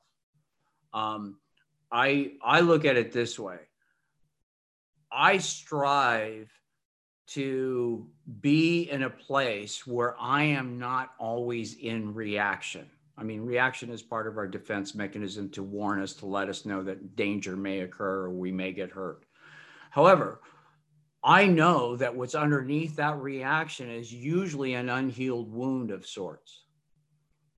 [0.93, 1.37] Um,
[1.89, 3.59] i i look at it this way.
[5.09, 6.51] I strive
[7.27, 8.07] to
[8.41, 14.03] be in a place where i am not always in reaction I mean, reaction is
[14.03, 17.79] part of our defense mechanism to warn us, to let us know that danger may
[17.79, 19.25] occur or we may get hurt.
[19.89, 20.39] However,
[21.23, 26.65] I know that what's underneath that reaction is usually an unhealed wound of sorts.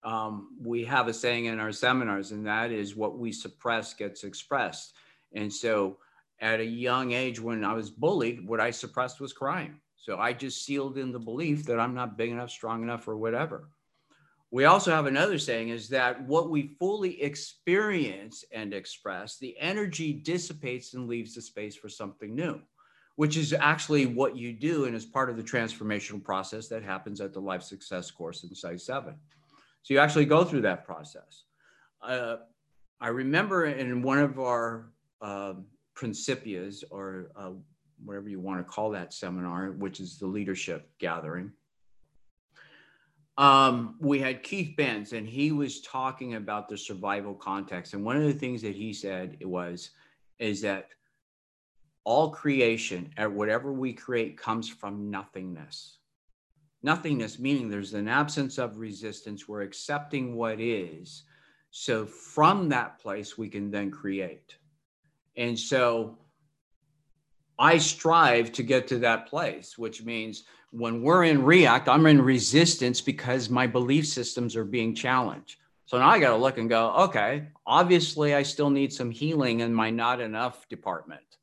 [0.01, 4.23] Um, we have a saying in our seminars, and that is what we suppress gets
[4.23, 4.93] expressed.
[5.33, 5.97] And so,
[6.41, 9.79] at a young age, when I was bullied, what I suppressed was crying.
[9.97, 13.17] So I just sealed in the belief that I'm not big enough, strong enough, or
[13.17, 13.69] whatever
[14.51, 20.11] we also have another saying is that what we fully experience and express, the energy
[20.11, 22.59] dissipates and leaves the space for something new,
[23.15, 27.21] which is actually what you do and is part of the transformational process that happens
[27.21, 29.13] at the Life Success course in PSI 7.
[29.83, 31.43] So you actually go through that process.
[32.01, 32.37] Uh,
[32.99, 35.53] I remember in one of our uh,
[35.99, 37.51] principias, or uh,
[38.05, 41.51] whatever you want to call that seminar, which is the leadership gathering,
[43.39, 47.93] um, we had Keith Benz, and he was talking about the survival context.
[47.93, 49.91] And one of the things that he said was,
[50.39, 50.89] is that
[52.03, 55.99] all creation, at whatever we create, comes from nothingness.
[56.83, 59.47] Nothingness meaning there's an absence of resistance.
[59.47, 61.23] We're accepting what is.
[61.71, 64.58] So from that place, we can then create.
[65.39, 66.17] And so
[67.57, 72.21] I strive to get to that place, which means when we're in react, I'm in
[72.21, 75.55] resistance because my belief systems are being challenged.
[75.85, 79.61] So now I got to look and go, okay, obviously I still need some healing
[79.61, 81.37] in my not enough department.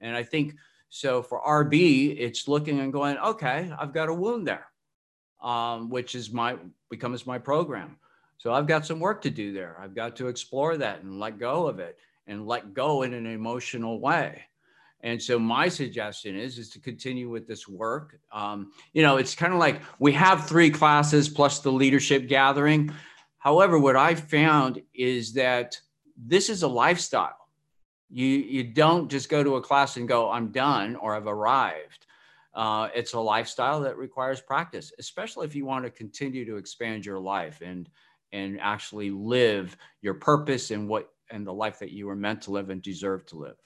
[0.00, 0.54] And I think
[0.88, 4.68] so for RB, it's looking and going, okay, I've got a wound there,
[5.42, 6.56] um, which is my
[6.88, 7.96] becomes my program.
[8.38, 9.76] So I've got some work to do there.
[9.80, 13.26] I've got to explore that and let go of it and let go in an
[13.26, 14.42] emotional way.
[15.04, 18.18] And so my suggestion is is to continue with this work.
[18.32, 22.90] Um, you know, it's kind of like we have three classes plus the leadership gathering.
[23.38, 25.78] However, what I found is that
[26.16, 27.48] this is a lifestyle.
[28.08, 32.06] You you don't just go to a class and go, I'm done or I've arrived.
[32.54, 37.04] Uh, it's a lifestyle that requires practice, especially if you want to continue to expand
[37.04, 37.90] your life and
[38.32, 42.50] and actually live your purpose and what and the life that you were meant to
[42.50, 43.56] live and deserve to live.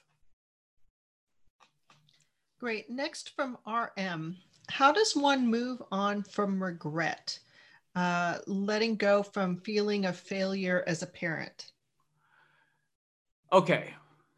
[2.59, 2.89] Great.
[2.89, 4.35] Next from RM,
[4.69, 7.39] how does one move on from regret,
[7.95, 11.71] uh, letting go from feeling of failure as a parent?
[13.51, 13.93] Okay.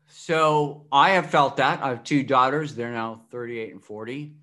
[0.08, 1.82] So I have felt that.
[1.82, 2.76] I have two daughters.
[2.76, 4.36] They're now 38 and 40.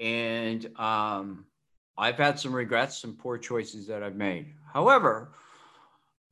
[0.00, 1.46] And um,
[1.96, 4.52] I've had some regrets, some poor choices that I've made.
[4.72, 5.32] However,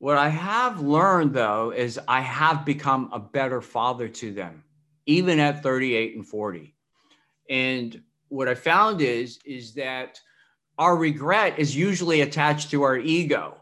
[0.03, 4.64] what I have learned though is I have become a better father to them,
[5.07, 6.74] even at 38 and 40.
[7.48, 10.18] And what I found is, is that
[10.76, 13.59] our regret is usually attached to our ego.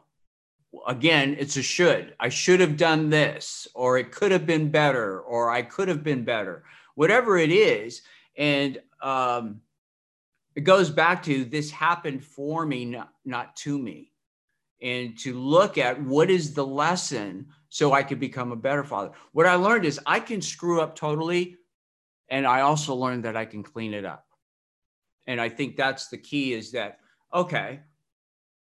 [0.87, 2.15] Again, it's a should.
[2.19, 6.03] I should have done this, or it could have been better, or I could have
[6.03, 6.65] been better.
[6.95, 8.01] whatever it is.
[8.39, 9.61] And um,
[10.55, 14.10] it goes back to this happened for me, not, not to me.
[14.83, 19.13] And to look at what is the lesson so I could become a better father.
[19.33, 21.57] What I learned is I can screw up totally.
[22.29, 24.27] And I also learned that I can clean it up.
[25.27, 27.01] And I think that's the key is that,
[27.33, 27.81] okay,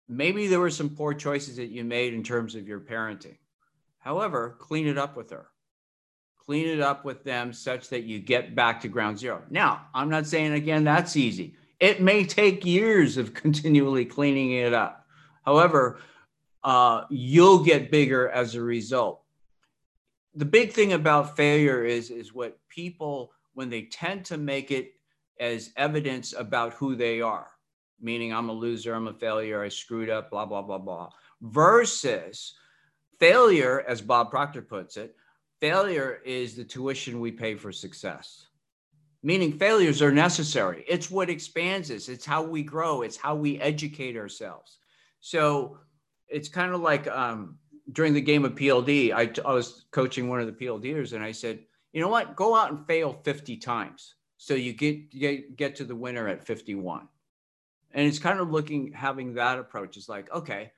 [0.07, 3.37] maybe there were some poor choices that you made in terms of your parenting.
[3.99, 5.47] However, clean it up with her.
[6.37, 9.43] Clean it up with them such that you get back to ground zero.
[9.49, 11.55] Now, I'm not saying again that's easy.
[11.79, 14.98] It may take years of continually cleaning it up.
[15.49, 15.97] However,
[16.63, 19.23] uh, you'll get bigger as a result.
[20.35, 24.93] The big thing about failure is, is what people, when they tend to make it
[25.39, 27.47] as evidence about who they are,
[27.99, 31.09] meaning I'm a loser, I'm a failure, I screwed up, blah, blah, blah, blah,
[31.41, 32.53] versus
[33.19, 35.15] failure, as Bob Proctor puts it,
[35.59, 38.45] failure is the tuition we pay for success.
[39.23, 40.85] Meaning failures are necessary.
[40.87, 42.07] It's what expands us.
[42.07, 43.01] It's how we grow.
[43.01, 44.78] It's how we educate ourselves.
[45.19, 45.77] So
[46.27, 47.57] it's kind of like um,
[47.91, 51.59] during the game of PLD, I, was coaching one of the PLDers and I said,
[51.93, 54.15] you know what, go out and fail 50 times.
[54.37, 57.07] So you get, get, get to the winner at 51.
[57.91, 60.71] And it's kind of looking, having that approach is like, okay,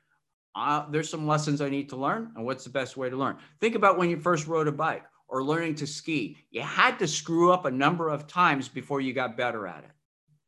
[0.55, 2.31] uh, there's some lessons I need to learn.
[2.35, 3.37] And what's the best way to learn?
[3.59, 6.37] Think about when you first rode a bike or learning to ski.
[6.49, 9.91] You had to screw up a number of times before you got better at it.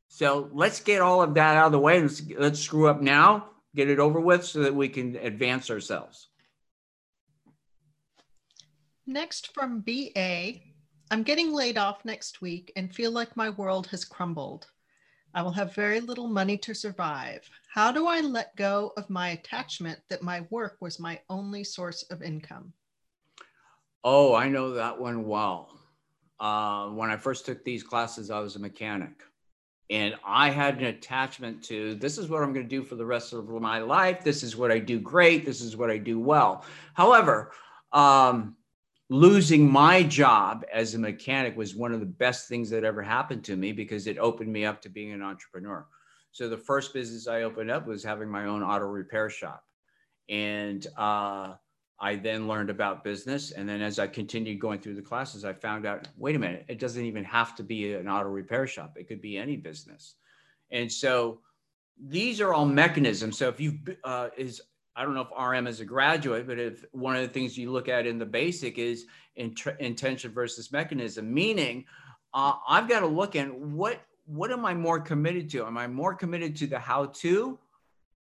[0.07, 2.01] So let's get all of that out of the way.
[2.01, 6.27] Let's, let's screw up now, get it over with so that we can advance ourselves.
[9.05, 10.53] Next from BA,
[11.11, 14.67] I'm getting laid off next week and feel like my world has crumbled.
[15.35, 17.49] I will have very little money to survive.
[17.73, 22.03] How do I let go of my attachment that my work was my only source
[22.11, 22.71] of income?
[24.03, 25.79] Oh, I know that one well.
[26.39, 29.23] Uh, when I first took these classes, I was a mechanic.
[29.93, 33.05] And I had an attachment to this is what I'm going to do for the
[33.05, 34.23] rest of my life.
[34.23, 35.45] This is what I do great.
[35.45, 36.65] This is what I do well.
[36.95, 37.51] However,
[37.91, 38.55] um,
[39.11, 43.43] losing my job as a mechanic was one of the best things that ever happened
[43.43, 45.85] to me because it opened me up to being an entrepreneur.
[46.31, 49.63] So the first business I opened up was having my own auto repair shop.
[50.27, 51.53] And uh,
[51.99, 53.51] I then learned about business.
[53.51, 56.65] And then as I continued going through the classes, I found out wait a minute,
[56.67, 60.15] it doesn't even have to be an auto repair shop, it could be any business.
[60.71, 61.39] And so
[62.01, 63.37] these are all mechanisms.
[63.37, 64.61] So if you've, uh, is
[64.95, 67.71] I don't know if RM is a graduate, but if one of the things you
[67.71, 71.85] look at in the basic is int- intention versus mechanism, meaning
[72.33, 75.65] uh, I've got to look at what what am I more committed to?
[75.65, 77.59] Am I more committed to the how to,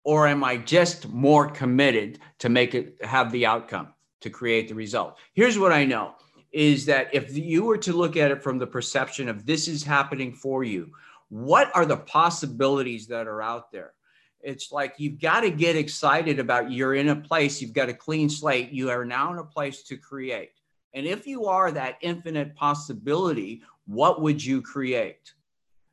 [0.03, 4.75] or am I just more committed to make it have the outcome to create the
[4.75, 5.17] result?
[5.33, 6.15] Here's what I know
[6.51, 9.83] is that if you were to look at it from the perception of this is
[9.83, 10.91] happening for you,
[11.29, 13.93] what are the possibilities that are out there?
[14.41, 17.93] it's like you've got to get excited about you're in a place, you've got a
[17.93, 20.51] clean slate, you are now in a place to create.
[20.93, 25.33] And if you are that infinite possibility, what would you create?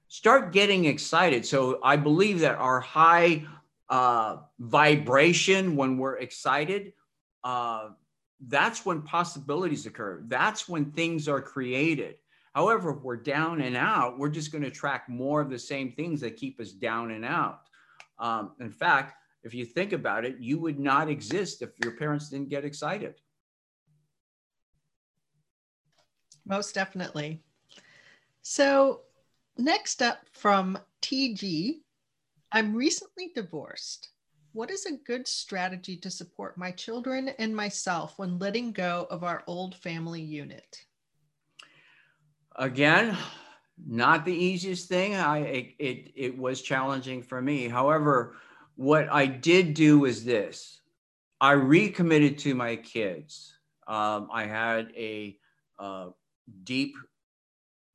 [0.08, 1.44] Start getting excited.
[1.44, 3.44] So I believe that our high
[3.88, 6.92] uh, vibration when we're excited,
[7.44, 7.90] uh,
[8.48, 10.22] that's when possibilities occur.
[10.26, 12.16] That's when things are created.
[12.54, 15.92] However, if we're down and out, we're just going to attract more of the same
[15.92, 17.60] things that keep us down and out.
[18.18, 22.30] Um, in fact, if you think about it, you would not exist if your parents
[22.30, 23.14] didn't get excited.
[26.46, 27.42] Most definitely.
[28.42, 29.02] So,
[29.58, 31.80] next up from TG,
[32.52, 34.10] I'm recently divorced.
[34.52, 39.24] What is a good strategy to support my children and myself when letting go of
[39.24, 40.84] our old family unit?
[42.56, 43.16] Again,
[43.86, 45.14] not the easiest thing.
[45.14, 47.68] I it, it, it was challenging for me.
[47.68, 48.36] However,
[48.76, 50.80] what I did do was this:
[51.40, 53.52] I recommitted to my kids.
[53.86, 55.38] Um, I had a
[55.78, 56.06] uh,
[56.64, 56.94] deep,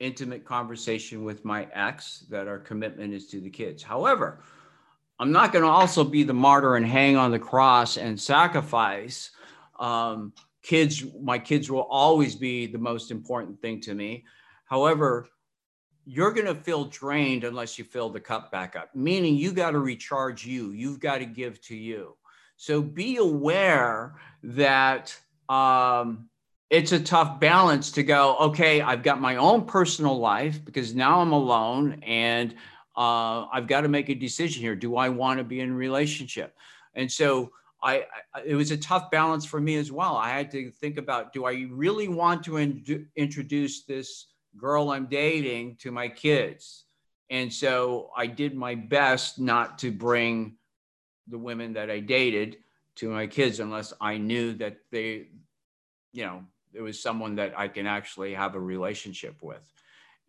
[0.01, 3.83] intimate conversation with my ex that our commitment is to the kids.
[3.83, 4.41] However,
[5.19, 9.29] I'm not going to also be the martyr and hang on the cross and sacrifice.
[9.79, 10.33] Um,
[10.63, 14.25] kids, my kids will always be the most important thing to me.
[14.65, 15.27] However,
[16.05, 19.71] you're going to feel drained unless you fill the cup back up, meaning you got
[19.71, 20.71] to recharge you.
[20.71, 22.17] You've got to give to you.
[22.57, 25.15] So be aware that
[25.49, 26.29] um,
[26.71, 31.19] it's a tough balance to go, okay, I've got my own personal life because now
[31.19, 32.55] I'm alone and
[32.95, 34.75] uh, I've got to make a decision here.
[34.75, 36.55] Do I want to be in a relationship?
[36.95, 37.51] And so
[37.83, 40.15] I, I, it was a tough balance for me as well.
[40.15, 45.07] I had to think about, do I really want to in, introduce this girl I'm
[45.07, 46.85] dating to my kids.
[47.29, 50.55] And so I did my best not to bring
[51.27, 52.57] the women that I dated
[52.95, 55.27] to my kids unless I knew that they,
[56.13, 56.43] you know,
[56.73, 59.61] it was someone that I can actually have a relationship with.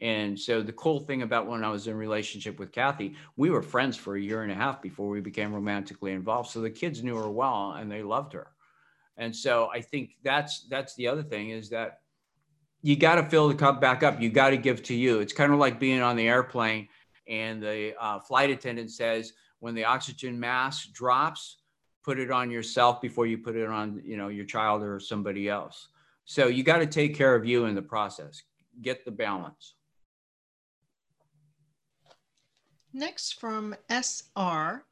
[0.01, 3.62] And so the cool thing about when I was in relationship with Kathy, we were
[3.62, 6.51] friends for a year and a half before we became romantically involved.
[6.51, 8.49] So the kids knew her well and they loved her.
[9.16, 12.01] And so I think that's that's the other thing is that
[12.82, 14.20] you got to fill the cup back up.
[14.20, 15.20] You got to give to you.
[15.20, 16.88] It's kind of like being on the airplane
[17.28, 21.59] and the uh, flight attendant says when the oxygen mask drops,
[22.03, 25.49] put it on yourself before you put it on you know your child or somebody
[25.49, 25.88] else.
[26.25, 28.43] So you got to take care of you in the process.
[28.81, 29.75] Get the balance.
[32.93, 34.85] Next from SR.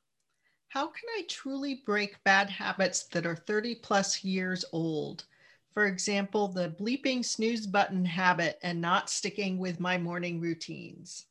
[0.68, 5.24] How can I truly break bad habits that are 30 plus years old?
[5.72, 11.26] For example, the bleeping snooze button habit and not sticking with my morning routines.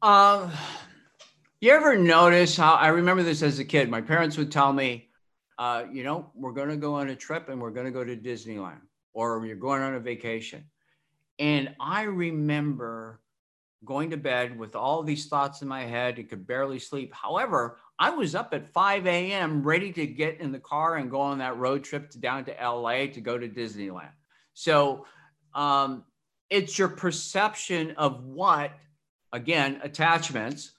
[0.00, 0.50] Um,
[1.60, 3.88] you ever notice how I remember this as a kid?
[3.88, 5.08] My parents would tell me,
[5.62, 8.02] uh, you know, we're going to go on a trip and we're going to go
[8.02, 8.80] to Disneyland
[9.12, 10.64] or you're going on a vacation.
[11.38, 13.20] And I remember
[13.84, 17.14] going to bed with all these thoughts in my head and could barely sleep.
[17.14, 19.62] However, I was up at 5 a.m.
[19.62, 22.56] ready to get in the car and go on that road trip to down to
[22.60, 24.10] LA to go to Disneyland.
[24.54, 25.06] So
[25.54, 26.02] um,
[26.50, 28.72] it's your perception of what,
[29.32, 30.72] again, attachments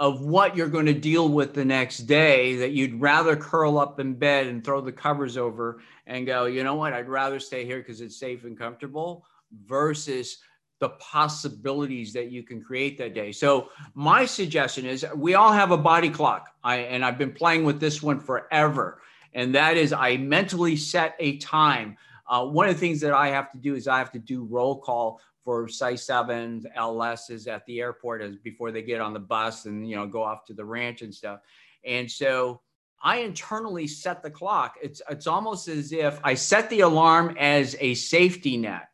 [0.00, 3.98] of what you're going to deal with the next day that you'd rather curl up
[3.98, 7.64] in bed and throw the covers over and go, you know what, I'd rather stay
[7.64, 9.24] here because it's safe and comfortable
[9.66, 10.38] versus
[10.80, 13.32] the possibilities that you can create that day.
[13.32, 16.54] So my suggestion is we all have a body clock.
[16.62, 19.00] I and I've been playing with this one forever.
[19.34, 21.96] And that is I mentally set a time.
[22.28, 24.44] Uh, one of the things that I have to do is I have to do
[24.44, 29.14] roll call for PSI Seven LSs is at the airport as before they get on
[29.14, 31.40] the bus and you know go off to the ranch and stuff.
[31.86, 32.60] And so
[33.02, 34.74] I internally set the clock.
[34.82, 38.88] It's it's almost as if I set the alarm as a safety net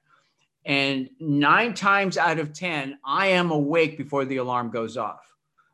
[0.65, 5.21] and nine times out of 10, I am awake before the alarm goes off.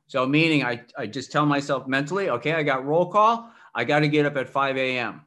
[0.06, 3.52] So, meaning I, I just tell myself mentally, okay, I got roll call.
[3.74, 5.26] I got to get up at 5 a.m.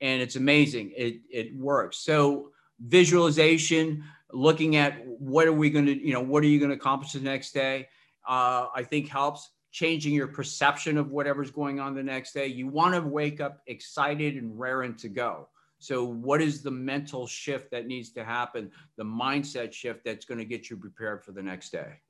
[0.00, 0.92] And it's amazing.
[0.96, 1.98] It, it works.
[1.98, 6.70] So, visualization, looking at what are we going to, you know, what are you going
[6.70, 7.88] to accomplish the next day,
[8.28, 12.46] uh, I think helps changing your perception of whatever's going on the next day.
[12.46, 15.48] You want to wake up excited and raring to go.
[15.78, 20.38] So, what is the mental shift that needs to happen, the mindset shift that's going
[20.38, 22.00] to get you prepared for the next day?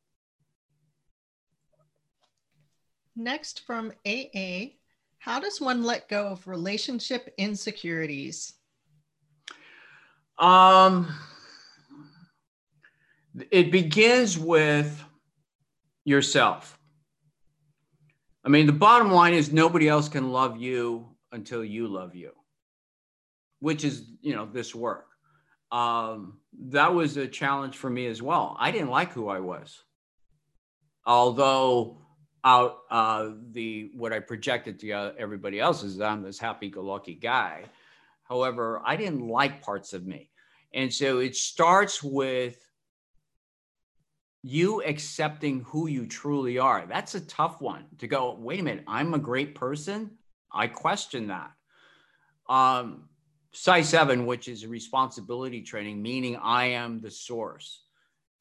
[3.15, 4.77] Next from AA,
[5.19, 8.55] how does one let go of relationship insecurities?
[10.39, 11.13] Um,
[13.51, 15.05] it begins with
[16.05, 16.79] yourself.
[18.45, 22.33] I mean, the bottom line is nobody else can love you until you love you
[23.61, 25.07] which is you know this work.
[25.71, 26.39] Um,
[26.71, 28.57] that was a challenge for me as well.
[28.59, 29.83] I didn't like who i was.
[31.05, 31.99] Although
[32.45, 37.65] out uh, the what i projected to everybody else is i'm this happy-go-lucky guy.
[38.23, 40.31] However i didn't like parts of me.
[40.75, 42.59] And so it starts with
[44.43, 48.85] you accepting who you truly are that's a tough one to go wait a minute
[48.87, 50.11] i'm a great person
[50.53, 51.51] i question that
[52.49, 53.09] um,
[53.53, 57.83] PSI Seven, which is responsibility training, meaning I am the source.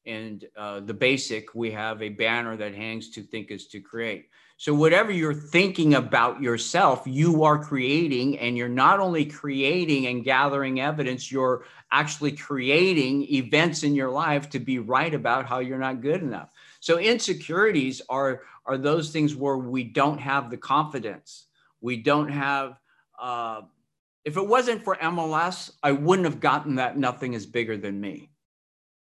[0.06, 4.28] And uh, the basic, we have a banner that hangs to think is to create.
[4.60, 10.24] So, whatever you're thinking about yourself, you are creating, and you're not only creating and
[10.24, 15.78] gathering evidence, you're actually creating events in your life to be right about how you're
[15.78, 16.50] not good enough.
[16.80, 21.46] So, insecurities are, are those things where we don't have the confidence,
[21.80, 22.80] we don't have
[23.20, 23.62] uh,
[24.24, 28.30] if it wasn't for MLS, I wouldn't have gotten that nothing is bigger than me.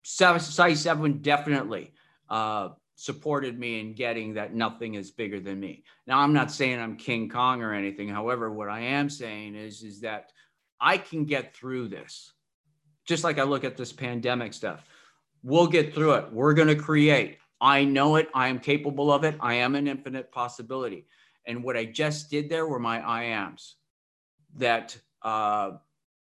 [0.03, 1.91] PSI Seven definitely
[2.29, 2.69] uh,
[3.01, 5.83] supported me in getting that nothing is bigger than me.
[6.05, 8.07] Now, I'm not saying I'm King Kong or anything.
[8.07, 10.31] However, what I am saying is, is that
[10.79, 12.31] I can get through this.
[13.07, 14.85] Just like I look at this pandemic stuff,
[15.41, 16.31] we'll get through it.
[16.31, 17.39] We're going to create.
[17.59, 18.29] I know it.
[18.35, 19.35] I am capable of it.
[19.39, 21.07] I am an infinite possibility.
[21.47, 23.77] And what I just did there were my I ams
[24.57, 25.71] that uh,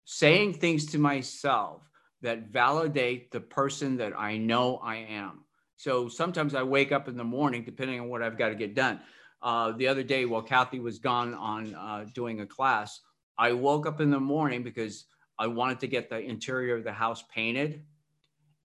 [0.04, 1.88] saying things to myself
[2.22, 5.45] that validate the person that I know I am.
[5.76, 8.74] So sometimes I wake up in the morning, depending on what I've got to get
[8.74, 9.00] done.
[9.42, 13.00] Uh, the other day, while Kathy was gone on uh, doing a class,
[13.38, 15.04] I woke up in the morning because
[15.38, 17.82] I wanted to get the interior of the house painted.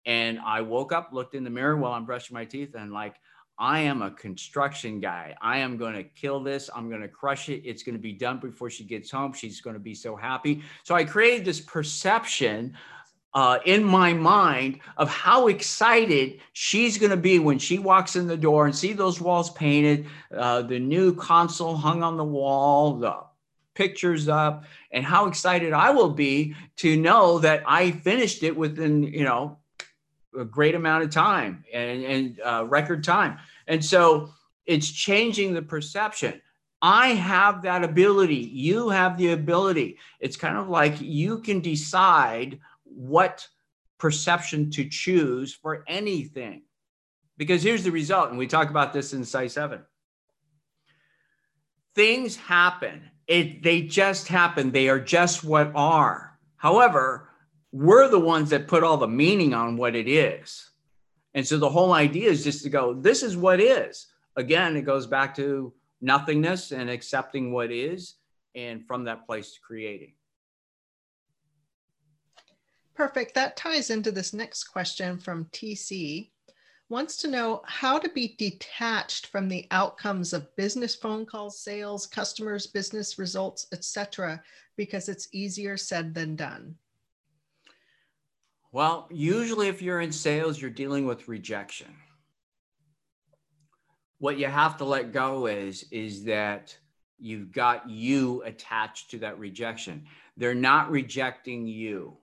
[0.06, 3.16] And I woke up, looked in the mirror while I'm brushing my teeth, and like,
[3.60, 5.36] I am a construction guy.
[5.40, 6.68] I am going to kill this.
[6.76, 7.62] I'm going to crush it.
[7.64, 9.34] It's going to be done before she gets home.
[9.34, 10.64] She's going to be so happy.
[10.84, 12.76] So I created this perception
[13.34, 18.28] uh, in my mind of how excited she's going to be when she walks in
[18.28, 20.06] the door and see those walls painted,
[20.36, 23.16] uh, the new console hung on the wall, the
[23.74, 29.04] pictures up, and how excited I will be to know that I finished it within,
[29.04, 29.58] you know,
[30.38, 33.38] a great amount of time and, and uh, record time.
[33.68, 34.30] And so
[34.66, 36.42] it's changing the perception.
[36.82, 38.36] I have that ability.
[38.36, 39.98] You have the ability.
[40.20, 42.60] It's kind of like you can decide
[42.96, 43.48] what
[43.98, 46.64] perception to choose for anything.
[47.38, 49.82] Because here's the result, and we talk about this in PSI 7.
[51.96, 53.04] Things happen.
[53.28, 54.72] It, they just happen.
[54.72, 56.38] They are just what are.
[56.58, 57.30] However,
[57.72, 60.70] we're the ones that put all the meaning on what it is.
[61.34, 64.08] And so the whole idea is just to go, this is what is.
[64.36, 68.16] Again, it goes back to nothingness and accepting what is,
[68.56, 70.14] and from that place to creating.
[73.02, 73.34] Perfect.
[73.34, 76.30] That ties into this next question from TC.
[76.88, 82.06] Wants to know how to be detached from the outcomes of business phone calls, sales,
[82.06, 84.40] customers, business results, etc.,
[84.78, 86.76] because it's easier said than done.
[88.72, 91.96] Well, usually if you're in sales, you're dealing with rejection.
[94.20, 96.78] What you have to let go is is that
[97.18, 100.06] you've got you attached to that rejection.
[100.38, 102.20] They're not rejecting you.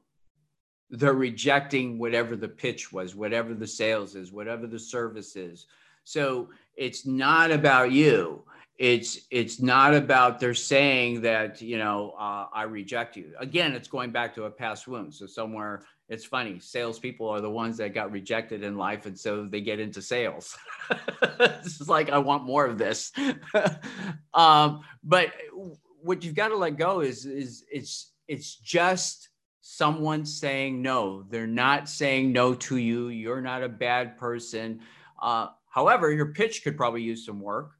[0.91, 5.67] They're rejecting whatever the pitch was, whatever the sales is, whatever the service is.
[6.05, 8.45] So it's not about you
[8.79, 13.33] it's it's not about they're saying that you know uh, I reject you.
[13.39, 15.13] Again, it's going back to a past wound.
[15.13, 16.61] So somewhere it's funny.
[16.61, 20.57] Salespeople are the ones that got rejected in life, and so they get into sales.
[21.41, 23.11] it's like I want more of this.
[24.35, 25.33] um, but
[26.01, 29.29] what you've got to let go is is it's it's just
[29.77, 31.25] someone saying no.
[31.31, 33.09] They're not saying no to you.
[33.09, 34.81] You're not a bad person.
[35.21, 37.79] Uh, however, your pitch could probably use some work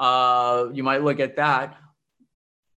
[0.00, 1.76] uh, you might look at that.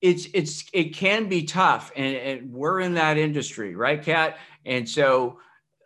[0.01, 4.39] It's it's it can be tough, and, and we're in that industry, right, Kat?
[4.65, 5.39] And so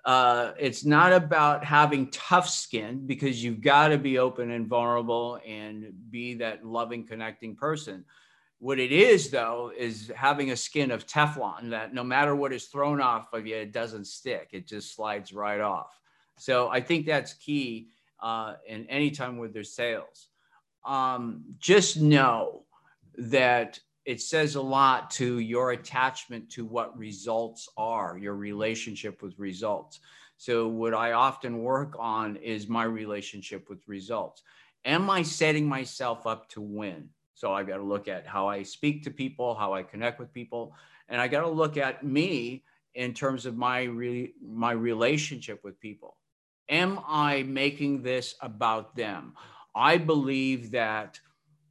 [0.05, 5.39] uh, it's not about having tough skin because you've got to be open and vulnerable
[5.45, 8.05] and be that loving, connecting person.
[8.59, 12.65] What it is, though, is having a skin of Teflon that no matter what is
[12.65, 14.49] thrown off of you, it doesn't stick.
[14.53, 15.99] It just slides right off.
[16.37, 17.89] So I think that's key
[18.21, 20.29] uh, in any time with their sales
[20.85, 22.63] um, just know
[23.17, 29.37] that it says a lot to your attachment to what results are, your relationship with
[29.39, 29.99] results.
[30.37, 34.43] So, what I often work on is my relationship with results.
[34.83, 37.09] Am I setting myself up to win?
[37.36, 40.33] So, I've got to look at how I speak to people, how I connect with
[40.33, 40.73] people,
[41.07, 42.63] and I got to look at me
[42.95, 46.17] in terms of my re- my relationship with people.
[46.69, 49.33] Am I making this about them?
[49.75, 51.19] I believe that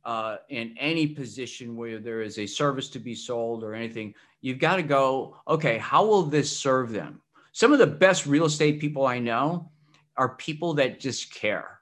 [0.04, 4.58] uh, in any position where there is a service to be sold or anything, you've
[4.58, 7.22] got to go, okay, how will this serve them?
[7.52, 9.70] Some of the best real estate people I know
[10.16, 11.80] are people that just care.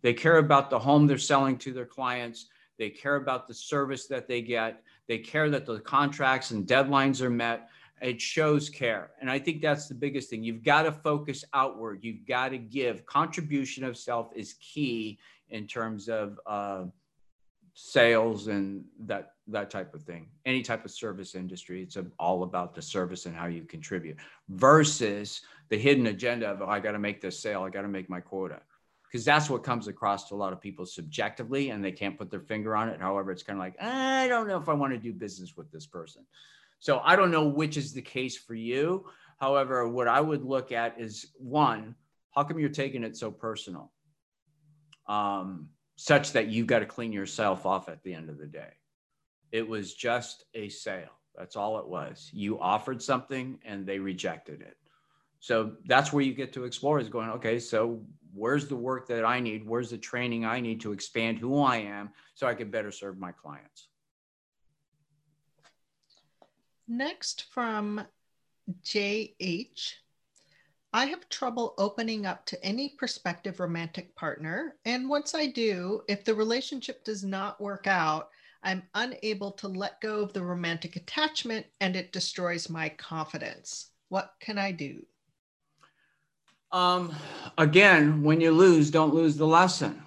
[0.00, 2.46] They care about the home they're selling to their clients.
[2.82, 4.82] They care about the service that they get.
[5.06, 7.68] They care that the contracts and deadlines are met.
[8.00, 9.12] It shows care.
[9.20, 10.42] And I think that's the biggest thing.
[10.42, 12.00] You've got to focus outward.
[12.02, 13.06] You've got to give.
[13.06, 15.20] Contribution of self is key
[15.50, 16.86] in terms of uh,
[17.74, 22.74] sales and that that type of thing any type of service industry it's all about
[22.74, 24.16] the service and how you contribute
[24.50, 27.88] versus the hidden agenda of oh, i got to make this sale i got to
[27.88, 28.60] make my quota
[29.12, 32.30] because that's what comes across to a lot of people subjectively and they can't put
[32.30, 34.92] their finger on it however it's kind of like i don't know if i want
[34.92, 36.24] to do business with this person
[36.78, 39.04] so i don't know which is the case for you
[39.38, 41.94] however what i would look at is one
[42.30, 43.92] how come you're taking it so personal
[45.06, 48.72] um, such that you've got to clean yourself off at the end of the day.
[49.50, 51.10] It was just a sale.
[51.36, 52.30] That's all it was.
[52.32, 54.76] You offered something and they rejected it.
[55.40, 58.02] So that's where you get to explore is going, okay, so
[58.34, 59.66] where's the work that I need?
[59.66, 63.18] Where's the training I need to expand who I am so I can better serve
[63.18, 63.88] my clients?
[66.88, 68.04] Next from
[68.84, 69.94] JH
[70.94, 74.76] I have trouble opening up to any prospective romantic partner.
[74.84, 78.28] And once I do, if the relationship does not work out,
[78.62, 83.90] I'm unable to let go of the romantic attachment and it destroys my confidence.
[84.10, 85.02] What can I do?
[86.72, 87.14] Um,
[87.58, 90.02] again, when you lose, don't lose the lesson.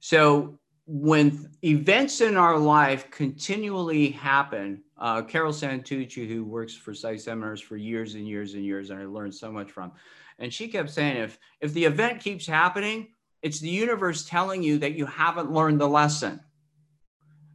[0.00, 7.16] So when events in our life continually happen, uh, Carol Santucci, who works for PSI
[7.16, 9.92] Seminars for years and years and years, and I learned so much from,
[10.38, 13.08] and she kept saying, if if the event keeps happening,
[13.42, 16.40] it's the universe telling you that you haven't learned the lesson.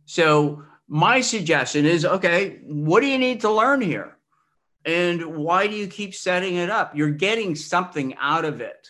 [0.06, 4.18] So my suggestion is, okay, what do you need to learn here?
[4.86, 6.96] And why do you keep setting it up?
[6.96, 8.88] You're getting something out of it.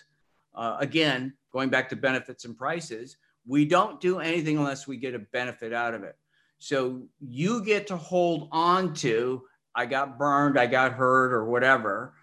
[0.55, 5.15] Uh, again, going back to benefits and prices, we don't do anything unless we get
[5.15, 6.15] a benefit out of it.
[6.59, 9.41] So you get to hold on to,
[9.73, 12.13] I got burned, I got hurt, or whatever.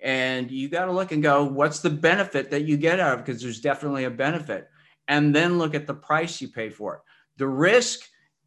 [0.00, 3.24] And you got to look and go, what's the benefit that you get out of?
[3.24, 4.68] Because there's definitely a benefit.
[5.08, 7.00] And then look at the price you pay for it.
[7.38, 8.00] The risk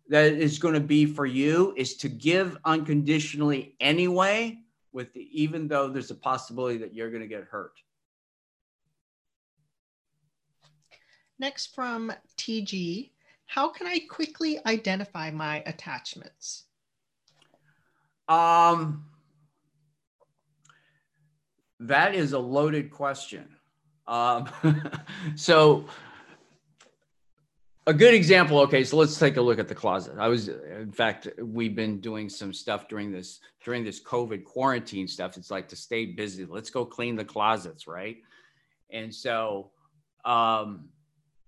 [0.09, 4.59] that is going to be for you is to give unconditionally anyway,
[4.91, 7.73] with the, even though there's a possibility that you're going to get hurt.
[11.37, 13.11] Next from TG,
[13.45, 16.65] how can I quickly identify my attachments?
[18.27, 19.05] Um,
[21.79, 23.47] that is a loaded question.
[24.07, 24.49] Um,
[25.35, 25.85] so,
[27.89, 28.59] a good example.
[28.59, 30.19] Okay, so let's take a look at the closet.
[30.19, 35.07] I was, in fact, we've been doing some stuff during this during this COVID quarantine
[35.07, 35.37] stuff.
[35.37, 36.45] It's like to stay busy.
[36.45, 38.17] Let's go clean the closets, right?
[38.91, 39.71] And so,
[40.23, 40.89] um,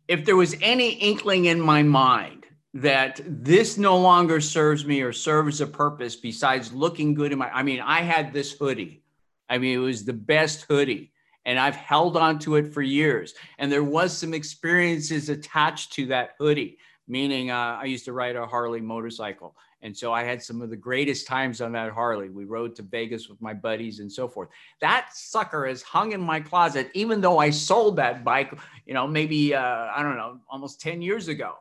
[0.07, 5.13] if there was any inkling in my mind that this no longer serves me or
[5.13, 9.03] serves a purpose besides looking good in my I mean, I had this hoodie.
[9.47, 11.11] I mean, it was the best hoodie
[11.45, 13.33] and I've held on to it for years.
[13.57, 16.77] And there was some experiences attached to that hoodie,
[17.07, 20.69] meaning uh, I used to ride a Harley motorcycle and so I had some of
[20.69, 22.29] the greatest times on that Harley.
[22.29, 24.49] We rode to Vegas with my buddies and so forth.
[24.79, 28.53] That sucker is hung in my closet, even though I sold that bike,
[28.85, 31.55] you know, maybe, uh, I don't know, almost 10 years ago.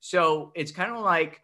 [0.00, 1.42] So it's kind of like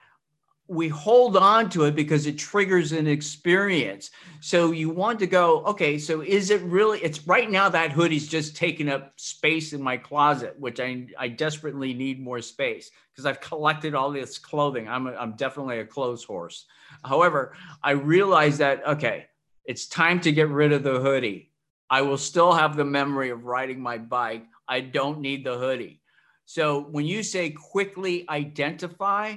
[0.68, 4.10] we hold on to it because it triggers an experience.
[4.40, 8.26] So you want to go, okay, so is it really, it's right now that hoodie's
[8.26, 13.26] just taking up space in my closet, which I, I desperately need more space because
[13.26, 14.88] I've collected all this clothing.
[14.88, 16.66] I'm, a, I'm definitely a clothes horse.
[17.04, 19.26] However, I realize that, okay,
[19.64, 21.52] it's time to get rid of the hoodie.
[21.88, 24.44] I will still have the memory of riding my bike.
[24.66, 26.00] I don't need the hoodie.
[26.44, 29.36] So when you say quickly identify,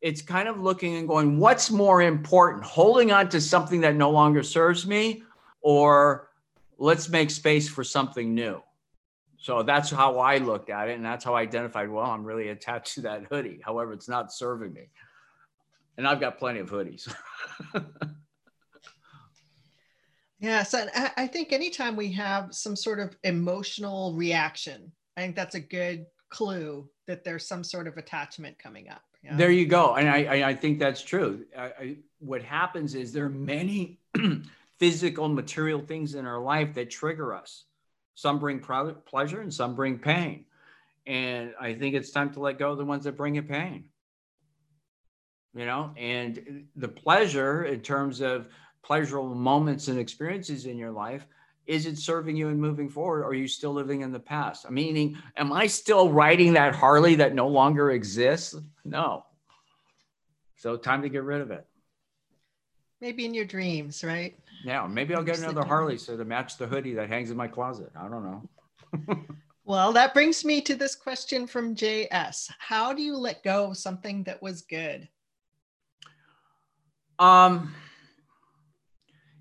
[0.00, 4.10] it's kind of looking and going, what's more important, holding on to something that no
[4.10, 5.22] longer serves me,
[5.60, 6.30] or
[6.78, 8.62] let's make space for something new?
[9.40, 10.96] So that's how I looked at it.
[10.96, 13.60] And that's how I identified, well, I'm really attached to that hoodie.
[13.64, 14.90] However, it's not serving me.
[15.96, 17.12] And I've got plenty of hoodies.
[20.40, 20.74] yes.
[20.74, 25.60] And I think anytime we have some sort of emotional reaction, I think that's a
[25.60, 29.02] good clue that there's some sort of attachment coming up.
[29.22, 29.36] Yeah.
[29.36, 29.94] There you go.
[29.94, 31.44] And I, I think that's true.
[31.56, 34.00] I, I, what happens is there are many
[34.78, 37.64] physical, material things in our life that trigger us.
[38.14, 40.46] Some bring pleasure and some bring pain.
[41.06, 43.84] And I think it's time to let go of the ones that bring you pain.
[45.54, 48.46] You know, and the pleasure in terms of
[48.82, 51.26] pleasurable moments and experiences in your life
[51.70, 53.22] is it serving you and moving forward?
[53.22, 54.68] Or are you still living in the past?
[54.68, 58.56] Meaning, am I still riding that Harley that no longer exists?
[58.84, 59.24] No.
[60.56, 61.64] So time to get rid of it.
[63.00, 64.36] Maybe in your dreams, right?
[64.64, 67.46] Yeah, maybe I'll get another Harley so to match the hoodie that hangs in my
[67.46, 67.92] closet.
[67.96, 69.24] I don't know.
[69.64, 72.50] well, that brings me to this question from JS.
[72.58, 75.08] How do you let go of something that was good?
[77.20, 77.72] Um,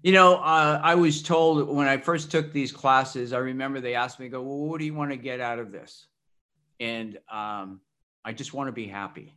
[0.02, 3.96] you know, uh, I was told when I first took these classes, I remember they
[3.96, 6.08] asked me, "Go, well, what do you want to get out of this?"
[6.80, 7.82] And um,
[8.24, 9.36] I just want to be happy.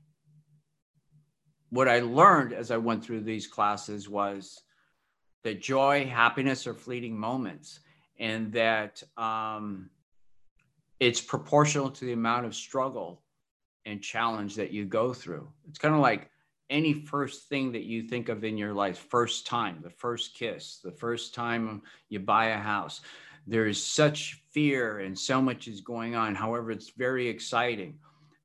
[1.70, 4.62] What I learned as I went through these classes was
[5.42, 7.80] that joy, happiness are fleeting moments,
[8.20, 9.90] and that um,
[11.00, 13.22] it's proportional to the amount of struggle
[13.84, 15.48] and challenge that you go through.
[15.68, 16.30] It's kind of like
[16.72, 20.80] any first thing that you think of in your life first time the first kiss
[20.82, 23.02] the first time you buy a house
[23.46, 27.98] there is such fear and so much is going on however it's very exciting.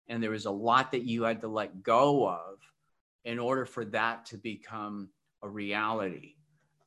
[0.09, 2.59] And there was a lot that you had to let go of
[3.25, 5.09] in order for that to become
[5.43, 6.35] a reality.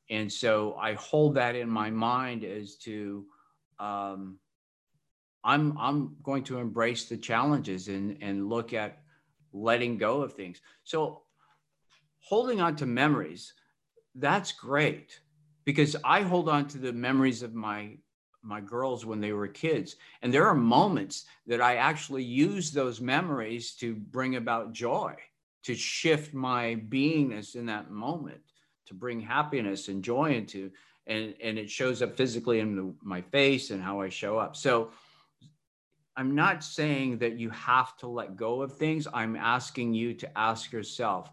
[0.09, 3.25] And so i hold that in my mind as to
[3.79, 4.37] um,
[5.43, 8.99] i'm i'm going to embrace the challenges and and look at
[9.53, 10.61] letting go of things.
[10.83, 11.23] So
[12.21, 13.53] holding on to memories,
[14.15, 15.19] that's great
[15.65, 17.97] because I hold on to the memories of my
[18.43, 19.97] my girls when they were kids.
[20.21, 25.15] And there are moments that I actually use those memories to bring about joy,
[25.63, 28.41] to shift my beingness in that moment,
[28.87, 30.71] to bring happiness and joy into,
[31.05, 34.55] and, and it shows up physically in the, my face and how I show up.
[34.55, 34.89] So
[36.17, 39.07] I'm not saying that you have to let go of things.
[39.13, 41.31] I'm asking you to ask yourself,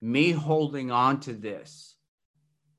[0.00, 1.96] me holding on to this,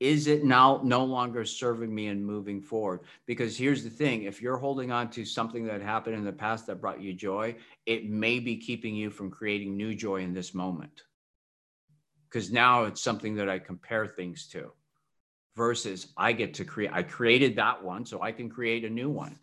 [0.00, 3.00] is it now no longer serving me and moving forward?
[3.26, 6.66] Because here's the thing if you're holding on to something that happened in the past
[6.66, 7.54] that brought you joy,
[7.84, 11.02] it may be keeping you from creating new joy in this moment.
[12.28, 14.72] Because now it's something that I compare things to
[15.54, 19.10] versus I get to create, I created that one, so I can create a new
[19.10, 19.36] one.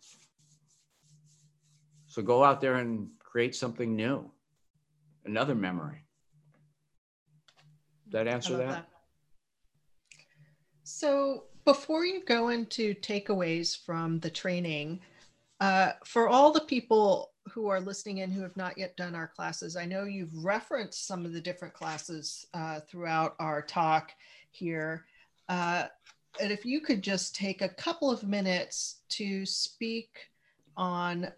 [2.08, 4.28] So go out there and create something new,
[5.24, 6.07] another memory.
[8.10, 8.68] That answer that?
[8.68, 8.88] that?
[10.84, 15.00] So before you go into takeaways from the training,
[15.60, 19.28] uh, for all the people who are listening in who have not yet done our
[19.28, 24.12] classes, I know you've referenced some of the different classes uh, throughout our talk
[24.50, 25.04] here.
[25.48, 25.86] Uh,
[26.40, 30.08] and if you could just take a couple of minutes to speak
[30.76, 31.28] on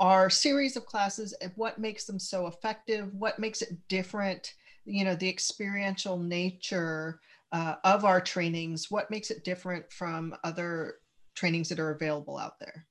[0.00, 4.54] our series of classes and what makes them so effective, what makes it different,
[4.84, 7.20] you know, the experiential nature
[7.52, 10.94] uh, of our trainings, what makes it different from other
[11.34, 12.86] trainings that are available out there?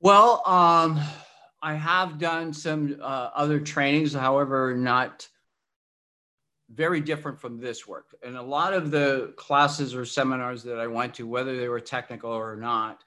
[0.00, 1.00] Well, um,
[1.62, 5.28] I have done some uh, other trainings, however, not
[6.72, 8.14] very different from this work.
[8.22, 11.80] And a lot of the classes or seminars that I went to, whether they were
[11.80, 13.02] technical or not,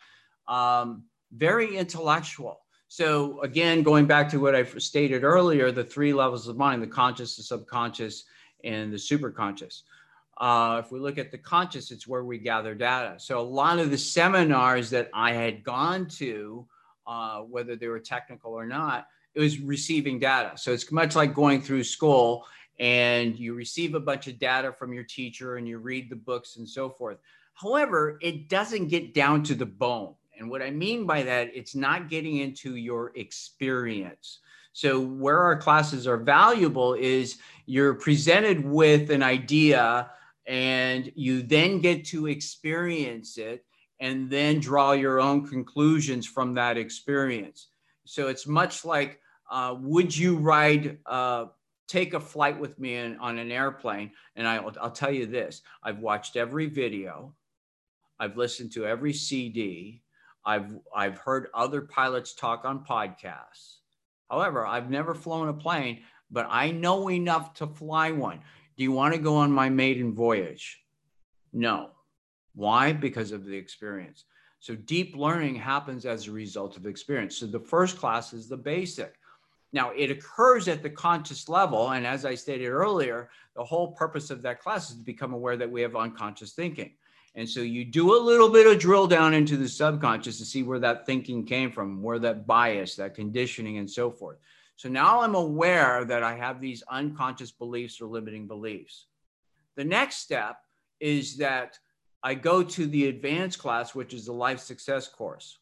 [0.47, 2.62] um, very intellectual.
[2.95, 6.85] So again, going back to what I stated earlier, the three levels of mind, the
[6.85, 8.25] conscious, the subconscious,
[8.63, 9.81] and the superconscious.
[10.37, 13.15] Uh, if we look at the conscious, it's where we gather data.
[13.17, 16.67] So a lot of the seminars that I had gone to,
[17.07, 20.55] uh, whether they were technical or not, it was receiving data.
[20.55, 22.45] So it's much like going through school
[22.79, 26.57] and you receive a bunch of data from your teacher and you read the books
[26.57, 27.17] and so forth.
[27.55, 30.13] However, it doesn't get down to the bone.
[30.37, 34.39] And what I mean by that, it's not getting into your experience.
[34.73, 40.09] So, where our classes are valuable is you're presented with an idea
[40.45, 43.65] and you then get to experience it
[43.99, 47.67] and then draw your own conclusions from that experience.
[48.05, 51.45] So it's much like, uh, would you ride, uh,
[51.87, 54.11] take a flight with me in, on an airplane?
[54.35, 57.33] And I'll, I'll tell you this I've watched every video,
[58.19, 60.02] I've listened to every CD,
[60.45, 63.77] I've, I've heard other pilots talk on podcasts.
[64.29, 68.39] However, I've never flown a plane, but I know enough to fly one.
[68.77, 70.81] Do you want to go on my maiden voyage?
[71.51, 71.91] No.
[72.55, 72.93] Why?
[72.93, 74.25] Because of the experience.
[74.59, 77.37] So deep learning happens as a result of experience.
[77.37, 79.15] So the first class is the basic.
[79.73, 81.91] Now, it occurs at the conscious level.
[81.91, 85.57] And as I stated earlier, the whole purpose of that class is to become aware
[85.57, 86.93] that we have unconscious thinking.
[87.35, 90.61] And so you do a little bit of drill down into the subconscious to see
[90.61, 94.37] where that thinking came from, where that bias, that conditioning, and so forth.
[94.75, 99.07] So now I'm aware that I have these unconscious beliefs or limiting beliefs.
[99.75, 100.57] The next step
[100.99, 101.79] is that
[102.21, 105.57] I go to the advanced class, which is the life success course.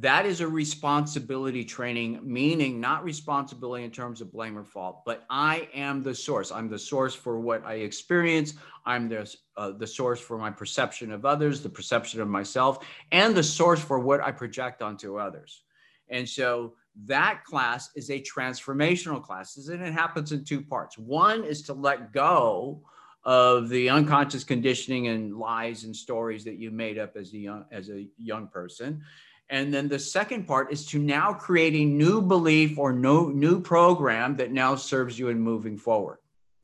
[0.00, 5.24] That is a responsibility training, meaning not responsibility in terms of blame or fault, but
[5.30, 6.52] I am the source.
[6.52, 8.54] I'm the source for what I experience.
[8.84, 13.34] I'm the, uh, the source for my perception of others, the perception of myself, and
[13.34, 15.62] the source for what I project onto others.
[16.10, 16.74] And so
[17.06, 21.72] that class is a transformational class and it happens in two parts one is to
[21.72, 22.82] let go
[23.24, 27.64] of the unconscious conditioning and lies and stories that you made up as a young
[27.72, 29.02] as a young person
[29.48, 33.60] and then the second part is to now create a new belief or no new
[33.60, 36.18] program that now serves you in moving forward.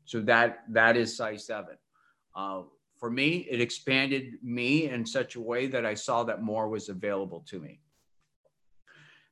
[0.05, 1.77] So that that is PSI Seven.
[2.35, 2.63] Uh,
[2.99, 6.89] for me it expanded me in such a way that i saw that more was
[6.89, 7.81] available to me.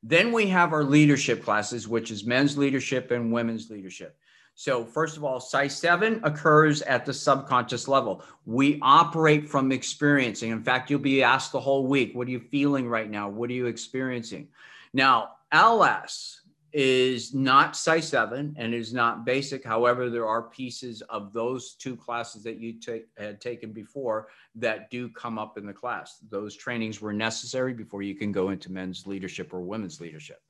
[0.02, 4.16] Then we have our leadership classes, which is men's leadership and women's leadership.
[4.60, 8.22] So, first of all, PSI Seven occurs at the subconscious level.
[8.44, 10.50] We operate from experiencing.
[10.50, 13.26] In fact, you'll be asked the whole week, What are you feeling right now?
[13.26, 14.48] What are you experiencing?
[14.92, 16.42] Now, LS
[16.74, 19.64] is not PSI Seven and is not basic.
[19.64, 22.74] However, there are pieces of those two classes that you
[23.16, 26.18] had taken before that do come up in the class.
[26.28, 30.42] Those trainings were necessary before you can go into men's leadership or women's leadership.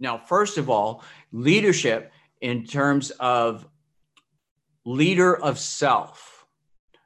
[0.00, 1.02] Now, first of all,
[1.32, 2.12] leadership
[2.44, 3.66] in terms of
[4.84, 6.44] leader of self.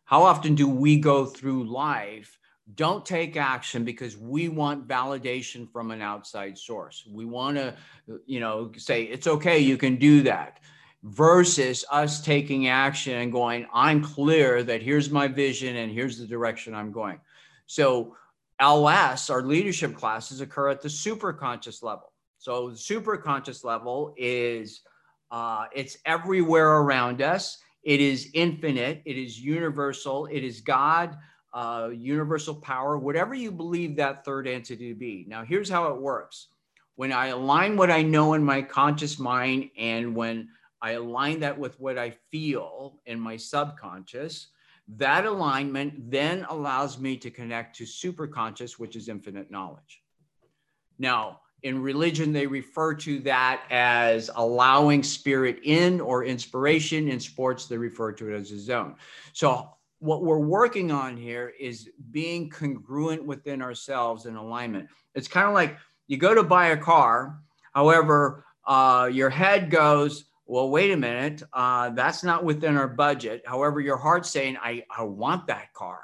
[0.05, 2.39] How often do we go through life
[2.75, 7.07] don't take action because we want validation from an outside source.
[7.11, 7.75] We want to,
[8.27, 10.61] you know, say it's okay, you can do that
[11.03, 16.27] versus us taking action and going, I'm clear that here's my vision and here's the
[16.27, 17.21] direction I'm going.
[17.67, 18.17] So,
[18.61, 22.13] LS, our leadership classes, occur at the super conscious level.
[22.39, 24.83] So, the super conscious level is
[25.31, 27.59] uh, it's everywhere around us.
[27.83, 29.03] It is infinite.
[29.05, 30.27] It is universal.
[30.27, 31.17] It is God,
[31.53, 35.25] uh, universal power, whatever you believe that third entity to be.
[35.29, 36.49] Now, here's how it works.
[36.97, 40.49] When I align what I know in my conscious mind and when
[40.81, 44.49] I align that with what I feel in my subconscious.
[44.97, 50.03] That alignment then allows me to connect to superconscious, which is infinite knowledge.
[50.99, 57.09] Now, in religion, they refer to that as allowing spirit in or inspiration.
[57.09, 58.95] In sports, they refer to it as a zone.
[59.33, 64.89] So, what we're working on here is being congruent within ourselves in alignment.
[65.17, 67.41] It's kind of like you go to buy a car,
[67.75, 73.43] however, uh, your head goes, well, wait a minute, uh, that's not within our budget.
[73.45, 76.01] However, your heart's saying, I, I want that car.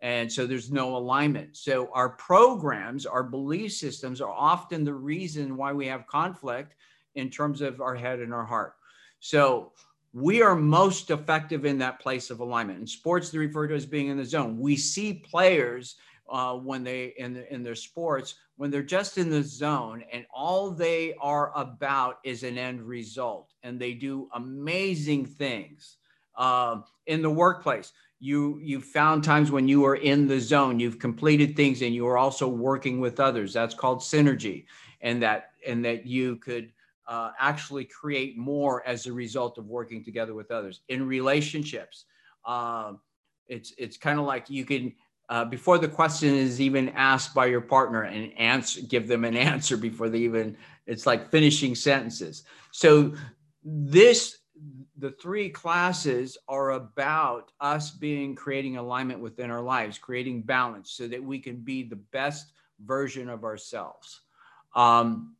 [0.00, 1.56] And so there's no alignment.
[1.56, 6.74] So our programs, our belief systems are often the reason why we have conflict
[7.16, 8.74] in terms of our head and our heart.
[9.20, 9.72] So
[10.12, 12.80] we are most effective in that place of alignment.
[12.80, 14.58] In sports, they refer to as being in the zone.
[14.58, 15.96] We see players
[16.28, 20.26] uh, when they in the, in their sports when they're just in the zone and
[20.32, 25.96] all they are about is an end result and they do amazing things
[26.36, 30.80] um, in the workplace you you found times when you are in the zone.
[30.80, 33.52] You've completed things and you are also working with others.
[33.52, 34.66] That's called synergy.
[35.00, 36.72] And that and that you could
[37.06, 40.80] uh, actually create more as a result of working together with others.
[40.88, 42.04] In relationships
[42.44, 42.94] uh,
[43.46, 44.92] it's it's kind of like you can
[45.28, 49.36] uh, before the question is even asked by your partner and answer give them an
[49.52, 50.56] answer before they even
[50.86, 52.44] it's like finishing sentences.
[52.72, 53.14] So
[53.62, 54.38] this
[54.98, 61.06] the three classes are about us being creating alignment within our lives creating balance so
[61.08, 62.52] that we can be the best
[62.84, 64.20] version of ourselves.
[64.74, 65.34] Um,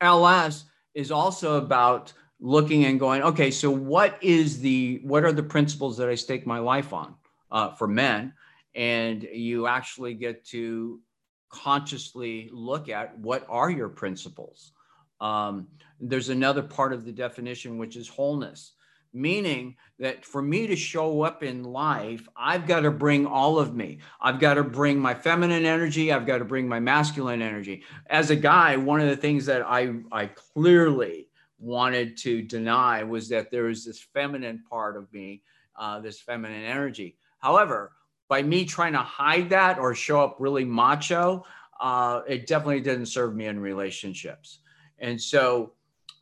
[0.00, 0.64] ls
[0.94, 5.96] is also about looking and going okay so what is the what are the principles
[5.96, 7.14] that i stake my life on
[7.50, 8.32] uh, for men?
[8.74, 11.00] And you actually get to
[11.48, 14.72] consciously look at what are your principles.
[15.20, 15.68] Um,
[15.98, 18.72] there's another part of the definition, which is wholeness,
[19.12, 23.74] meaning that for me to show up in life, I've got to bring all of
[23.74, 23.98] me.
[24.20, 26.12] I've got to bring my feminine energy.
[26.12, 27.82] I've got to bring my masculine energy.
[28.08, 31.28] As a guy, one of the things that I, I clearly
[31.58, 35.42] wanted to deny was that there is this feminine part of me,
[35.76, 37.16] uh, this feminine energy.
[37.38, 37.92] However,
[38.28, 41.44] by me trying to hide that or show up really macho,
[41.80, 44.60] uh, it definitely didn't serve me in relationships.
[44.98, 45.72] And so,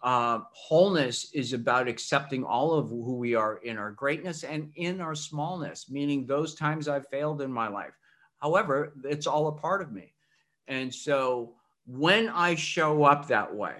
[0.04, 5.00] uh, wholeness is about accepting all of who we are in our greatness and in
[5.00, 7.94] our smallness, meaning those times I've failed in my life.
[8.38, 10.12] However, it's all a part of me.
[10.68, 11.54] And so,
[11.86, 13.76] when I show up that way,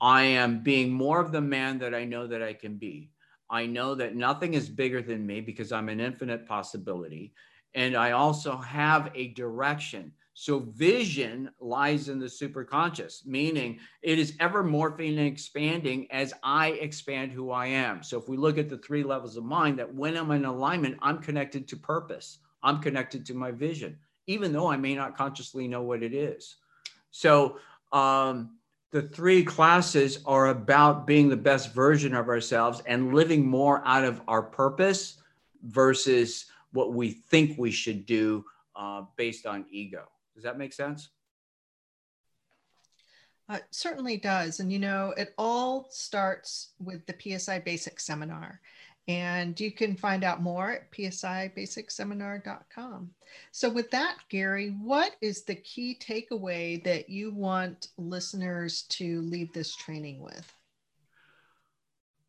[0.00, 3.10] I am being more of the man that I know that I can be.
[3.50, 7.32] I know that nothing is bigger than me because I'm an infinite possibility
[7.74, 10.12] and I also have a direction.
[10.40, 16.68] So vision lies in the superconscious, meaning it is ever morphing and expanding as I
[16.68, 18.04] expand who I am.
[18.04, 20.96] So if we look at the three levels of mind, that when I'm in alignment,
[21.02, 22.38] I'm connected to purpose.
[22.62, 26.58] I'm connected to my vision, even though I may not consciously know what it is.
[27.10, 27.58] So
[27.90, 28.58] um,
[28.92, 34.04] the three classes are about being the best version of ourselves and living more out
[34.04, 35.20] of our purpose
[35.64, 38.44] versus what we think we should do
[38.76, 40.06] uh, based on ego.
[40.38, 41.10] Does that make sense?
[43.48, 44.60] Uh, certainly does.
[44.60, 48.60] And you know, it all starts with the PSI Basic Seminar.
[49.08, 53.10] And you can find out more at psibasicseminar.com.
[53.50, 59.52] So, with that, Gary, what is the key takeaway that you want listeners to leave
[59.52, 60.54] this training with?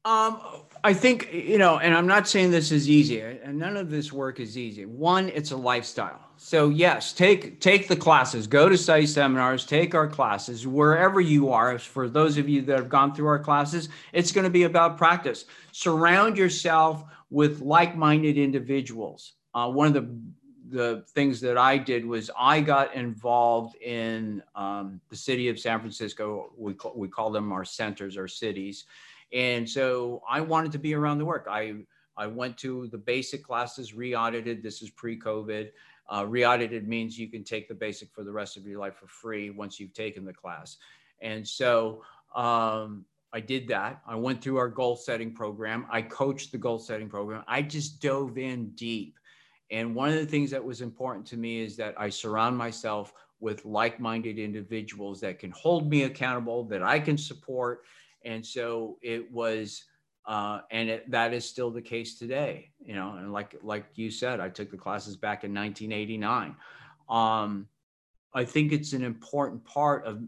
[0.10, 0.42] Um,
[0.84, 4.12] I think you know, and I'm not saying this is easy, and none of this
[4.12, 4.86] work is easy.
[4.86, 6.20] One, it's a lifestyle.
[6.36, 11.52] So yes, take take the classes, go to study seminars, take our classes wherever you
[11.52, 11.78] are.
[11.78, 14.98] For those of you that have gone through our classes, it's going to be about
[14.98, 15.46] practice.
[15.74, 19.34] Surround yourself with like-minded individuals.
[19.54, 20.10] Uh, one of the
[20.72, 25.80] the things that I did was I got involved in um, the city of San
[25.80, 26.52] Francisco.
[26.58, 28.86] We call, we call them our centers, our cities
[29.34, 31.48] and so I wanted to be around the work.
[31.50, 31.76] I
[32.18, 34.62] I went to the basic classes, re-audited.
[34.62, 35.70] This is pre-COVID.
[36.10, 39.08] Uh, reaudited means you can take the basic for the rest of your life for
[39.08, 40.78] free once you've taken the class.
[41.22, 42.04] And so
[42.36, 44.02] um, I did that.
[44.08, 45.86] I went through our goal setting program.
[45.90, 47.44] I coached the goal setting program.
[47.48, 49.18] I just dove in deep.
[49.72, 53.14] And one of the things that was important to me is that I surround myself
[53.40, 57.84] with like minded individuals that can hold me accountable, that I can support.
[58.24, 59.84] And so it was.
[60.26, 63.16] Uh, and it, that is still the case today, you know.
[63.16, 66.56] And like like you said, I took the classes back in 1989.
[67.10, 67.68] Um,
[68.34, 70.22] I think it's an important part of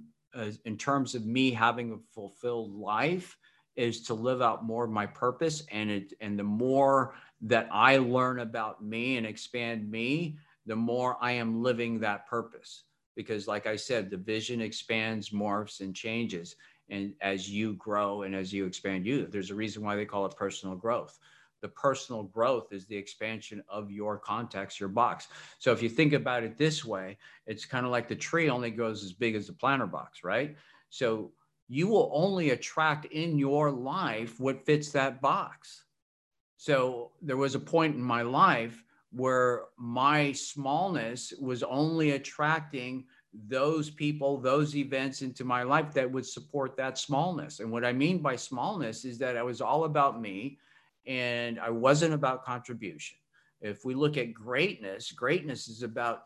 [0.65, 3.37] in terms of me having a fulfilled life
[3.75, 7.97] is to live out more of my purpose and it and the more that I
[7.97, 12.83] learn about me and expand me the more I am living that purpose
[13.15, 16.55] because like I said the vision expands morphs and changes
[16.91, 20.25] and as you grow and as you expand you there's a reason why they call
[20.25, 21.17] it personal growth
[21.61, 25.27] the personal growth is the expansion of your context, your box.
[25.59, 28.71] So if you think about it this way, it's kind of like the tree only
[28.71, 30.57] goes as big as the planter box, right?
[30.89, 31.31] So
[31.67, 35.85] you will only attract in your life what fits that box.
[36.57, 43.05] So there was a point in my life where my smallness was only attracting
[43.47, 47.59] those people, those events into my life that would support that smallness.
[47.59, 50.57] And what I mean by smallness is that it was all about me
[51.07, 53.17] and I wasn't about contribution.
[53.61, 56.23] If we look at greatness, greatness is about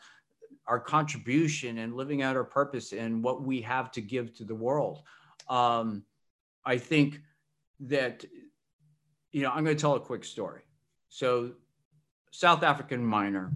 [0.68, 4.56] our contribution and living out our purpose and what we have to give to the
[4.56, 5.04] world.
[5.48, 6.04] Um,
[6.66, 7.22] I think
[7.82, 8.26] that,
[9.32, 10.62] you know, I'm going to tell a quick story.
[11.10, 11.52] So,
[12.32, 13.52] South African miner,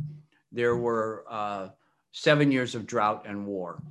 [0.51, 1.69] there were uh,
[2.11, 3.81] seven years of drought and war.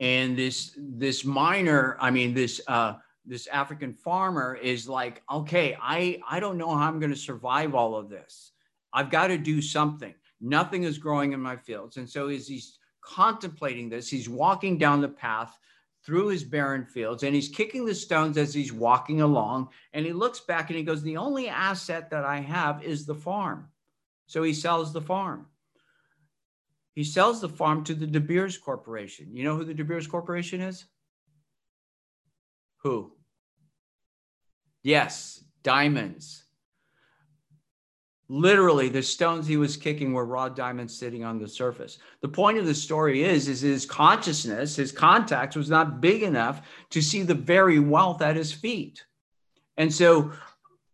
[0.00, 2.94] And this this miner, I mean, this uh,
[3.28, 7.74] this African farmer is like, okay, I, I don't know how I'm going to survive
[7.74, 8.52] all of this.
[8.92, 10.14] I've got to do something.
[10.40, 11.98] Nothing is growing in my fields.
[11.98, 15.58] And so as he's contemplating this, he's walking down the path
[16.04, 19.68] through his barren fields and he's kicking the stones as he's walking along.
[19.92, 23.14] And he looks back and he goes, The only asset that I have is the
[23.14, 23.68] farm.
[24.26, 25.46] So he sells the farm.
[26.98, 29.28] He sells the farm to the De Beers Corporation.
[29.32, 30.84] You know who the De Beers Corporation is?
[32.82, 33.12] Who?
[34.82, 36.42] Yes, diamonds.
[38.28, 41.98] Literally, the stones he was kicking were raw diamonds sitting on the surface.
[42.20, 46.62] The point of the story is, is his consciousness, his context was not big enough
[46.90, 49.04] to see the very wealth at his feet.
[49.76, 50.32] And so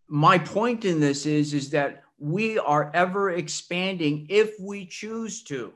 [0.07, 5.73] my point in this is, is that we are ever expanding if we choose to.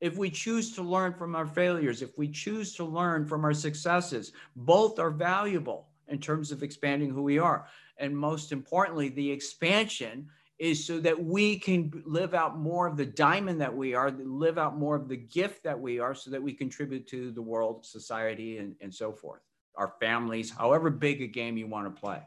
[0.00, 3.54] If we choose to learn from our failures, if we choose to learn from our
[3.54, 7.66] successes, both are valuable in terms of expanding who we are.
[7.98, 10.28] And most importantly, the expansion
[10.58, 14.58] is so that we can live out more of the diamond that we are, live
[14.58, 17.84] out more of the gift that we are, so that we contribute to the world,
[17.84, 19.40] society, and, and so forth,
[19.76, 22.20] our families, however big a game you want to play.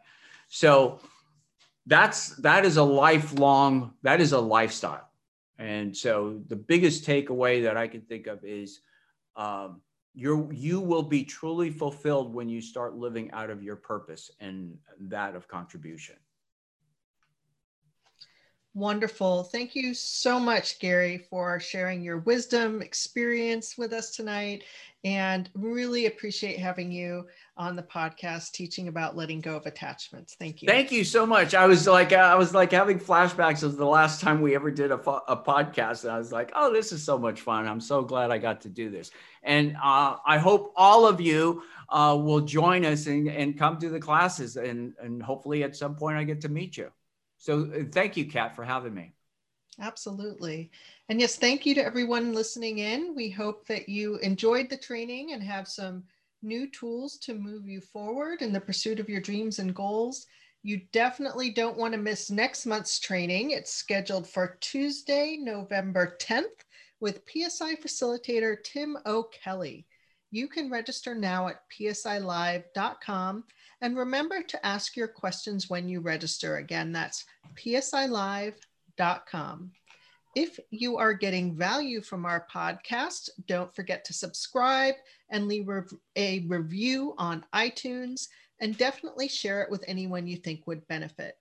[0.48, 1.00] So
[1.86, 5.11] that's that is a lifelong, that is a lifestyle.
[5.58, 8.82] And so the biggest takeaway that I can think of is
[9.36, 9.82] um,
[10.14, 14.78] you're you will be truly fulfilled when you start living out of your purpose and
[15.00, 16.16] that of contribution
[18.74, 24.64] wonderful thank you so much gary for sharing your wisdom experience with us tonight
[25.04, 27.26] and really appreciate having you
[27.58, 30.36] on the podcast teaching about letting go of attachments.
[30.36, 30.68] Thank you.
[30.68, 31.56] Thank you so much.
[31.56, 34.92] I was like, I was like having flashbacks of the last time we ever did
[34.92, 36.04] a, a podcast.
[36.04, 37.68] And I was like, oh, this is so much fun.
[37.68, 39.10] I'm so glad I got to do this.
[39.42, 43.90] And uh, I hope all of you uh, will join us and, and come to
[43.90, 44.56] the classes.
[44.56, 46.92] And, and hopefully at some point I get to meet you.
[47.42, 49.14] So uh, thank you, Kat, for having me.
[49.80, 50.70] Absolutely.
[51.10, 53.16] And yes, thank you to everyone listening in.
[53.16, 56.04] We hope that you enjoyed the training and have some
[56.44, 60.28] new tools to move you forward in the pursuit of your dreams and goals.
[60.62, 63.52] You definitely don't want to miss next month's training.
[63.52, 66.64] It's scheduled for Tuesday, November 10th
[67.00, 69.88] with PSI facilitator Tim O'Kelly.
[70.30, 73.46] You can register now at psilive.com
[73.82, 76.58] and remember to ask your questions when you register.
[76.58, 77.26] Again, that's
[77.56, 78.54] psilive.com
[80.36, 84.96] if you are getting value from our podcast, don't forget to subscribe
[85.30, 85.68] and leave
[86.16, 88.30] a review on iTunes
[88.60, 91.38] and definitely share it with anyone you think would benefit.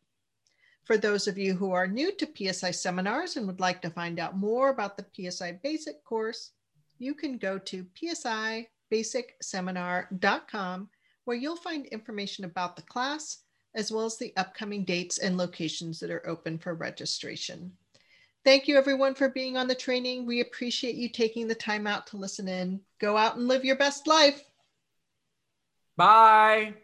[0.85, 4.19] For those of you who are new to PSI seminars and would like to find
[4.19, 6.51] out more about the PSI Basic course,
[6.99, 10.89] you can go to psibasicseminar.com
[11.31, 13.44] where you'll find information about the class
[13.77, 17.70] as well as the upcoming dates and locations that are open for registration.
[18.44, 20.27] Thank you, everyone, for being on the training.
[20.27, 22.81] We appreciate you taking the time out to listen in.
[22.98, 24.43] Go out and live your best life.
[25.97, 26.74] Bye.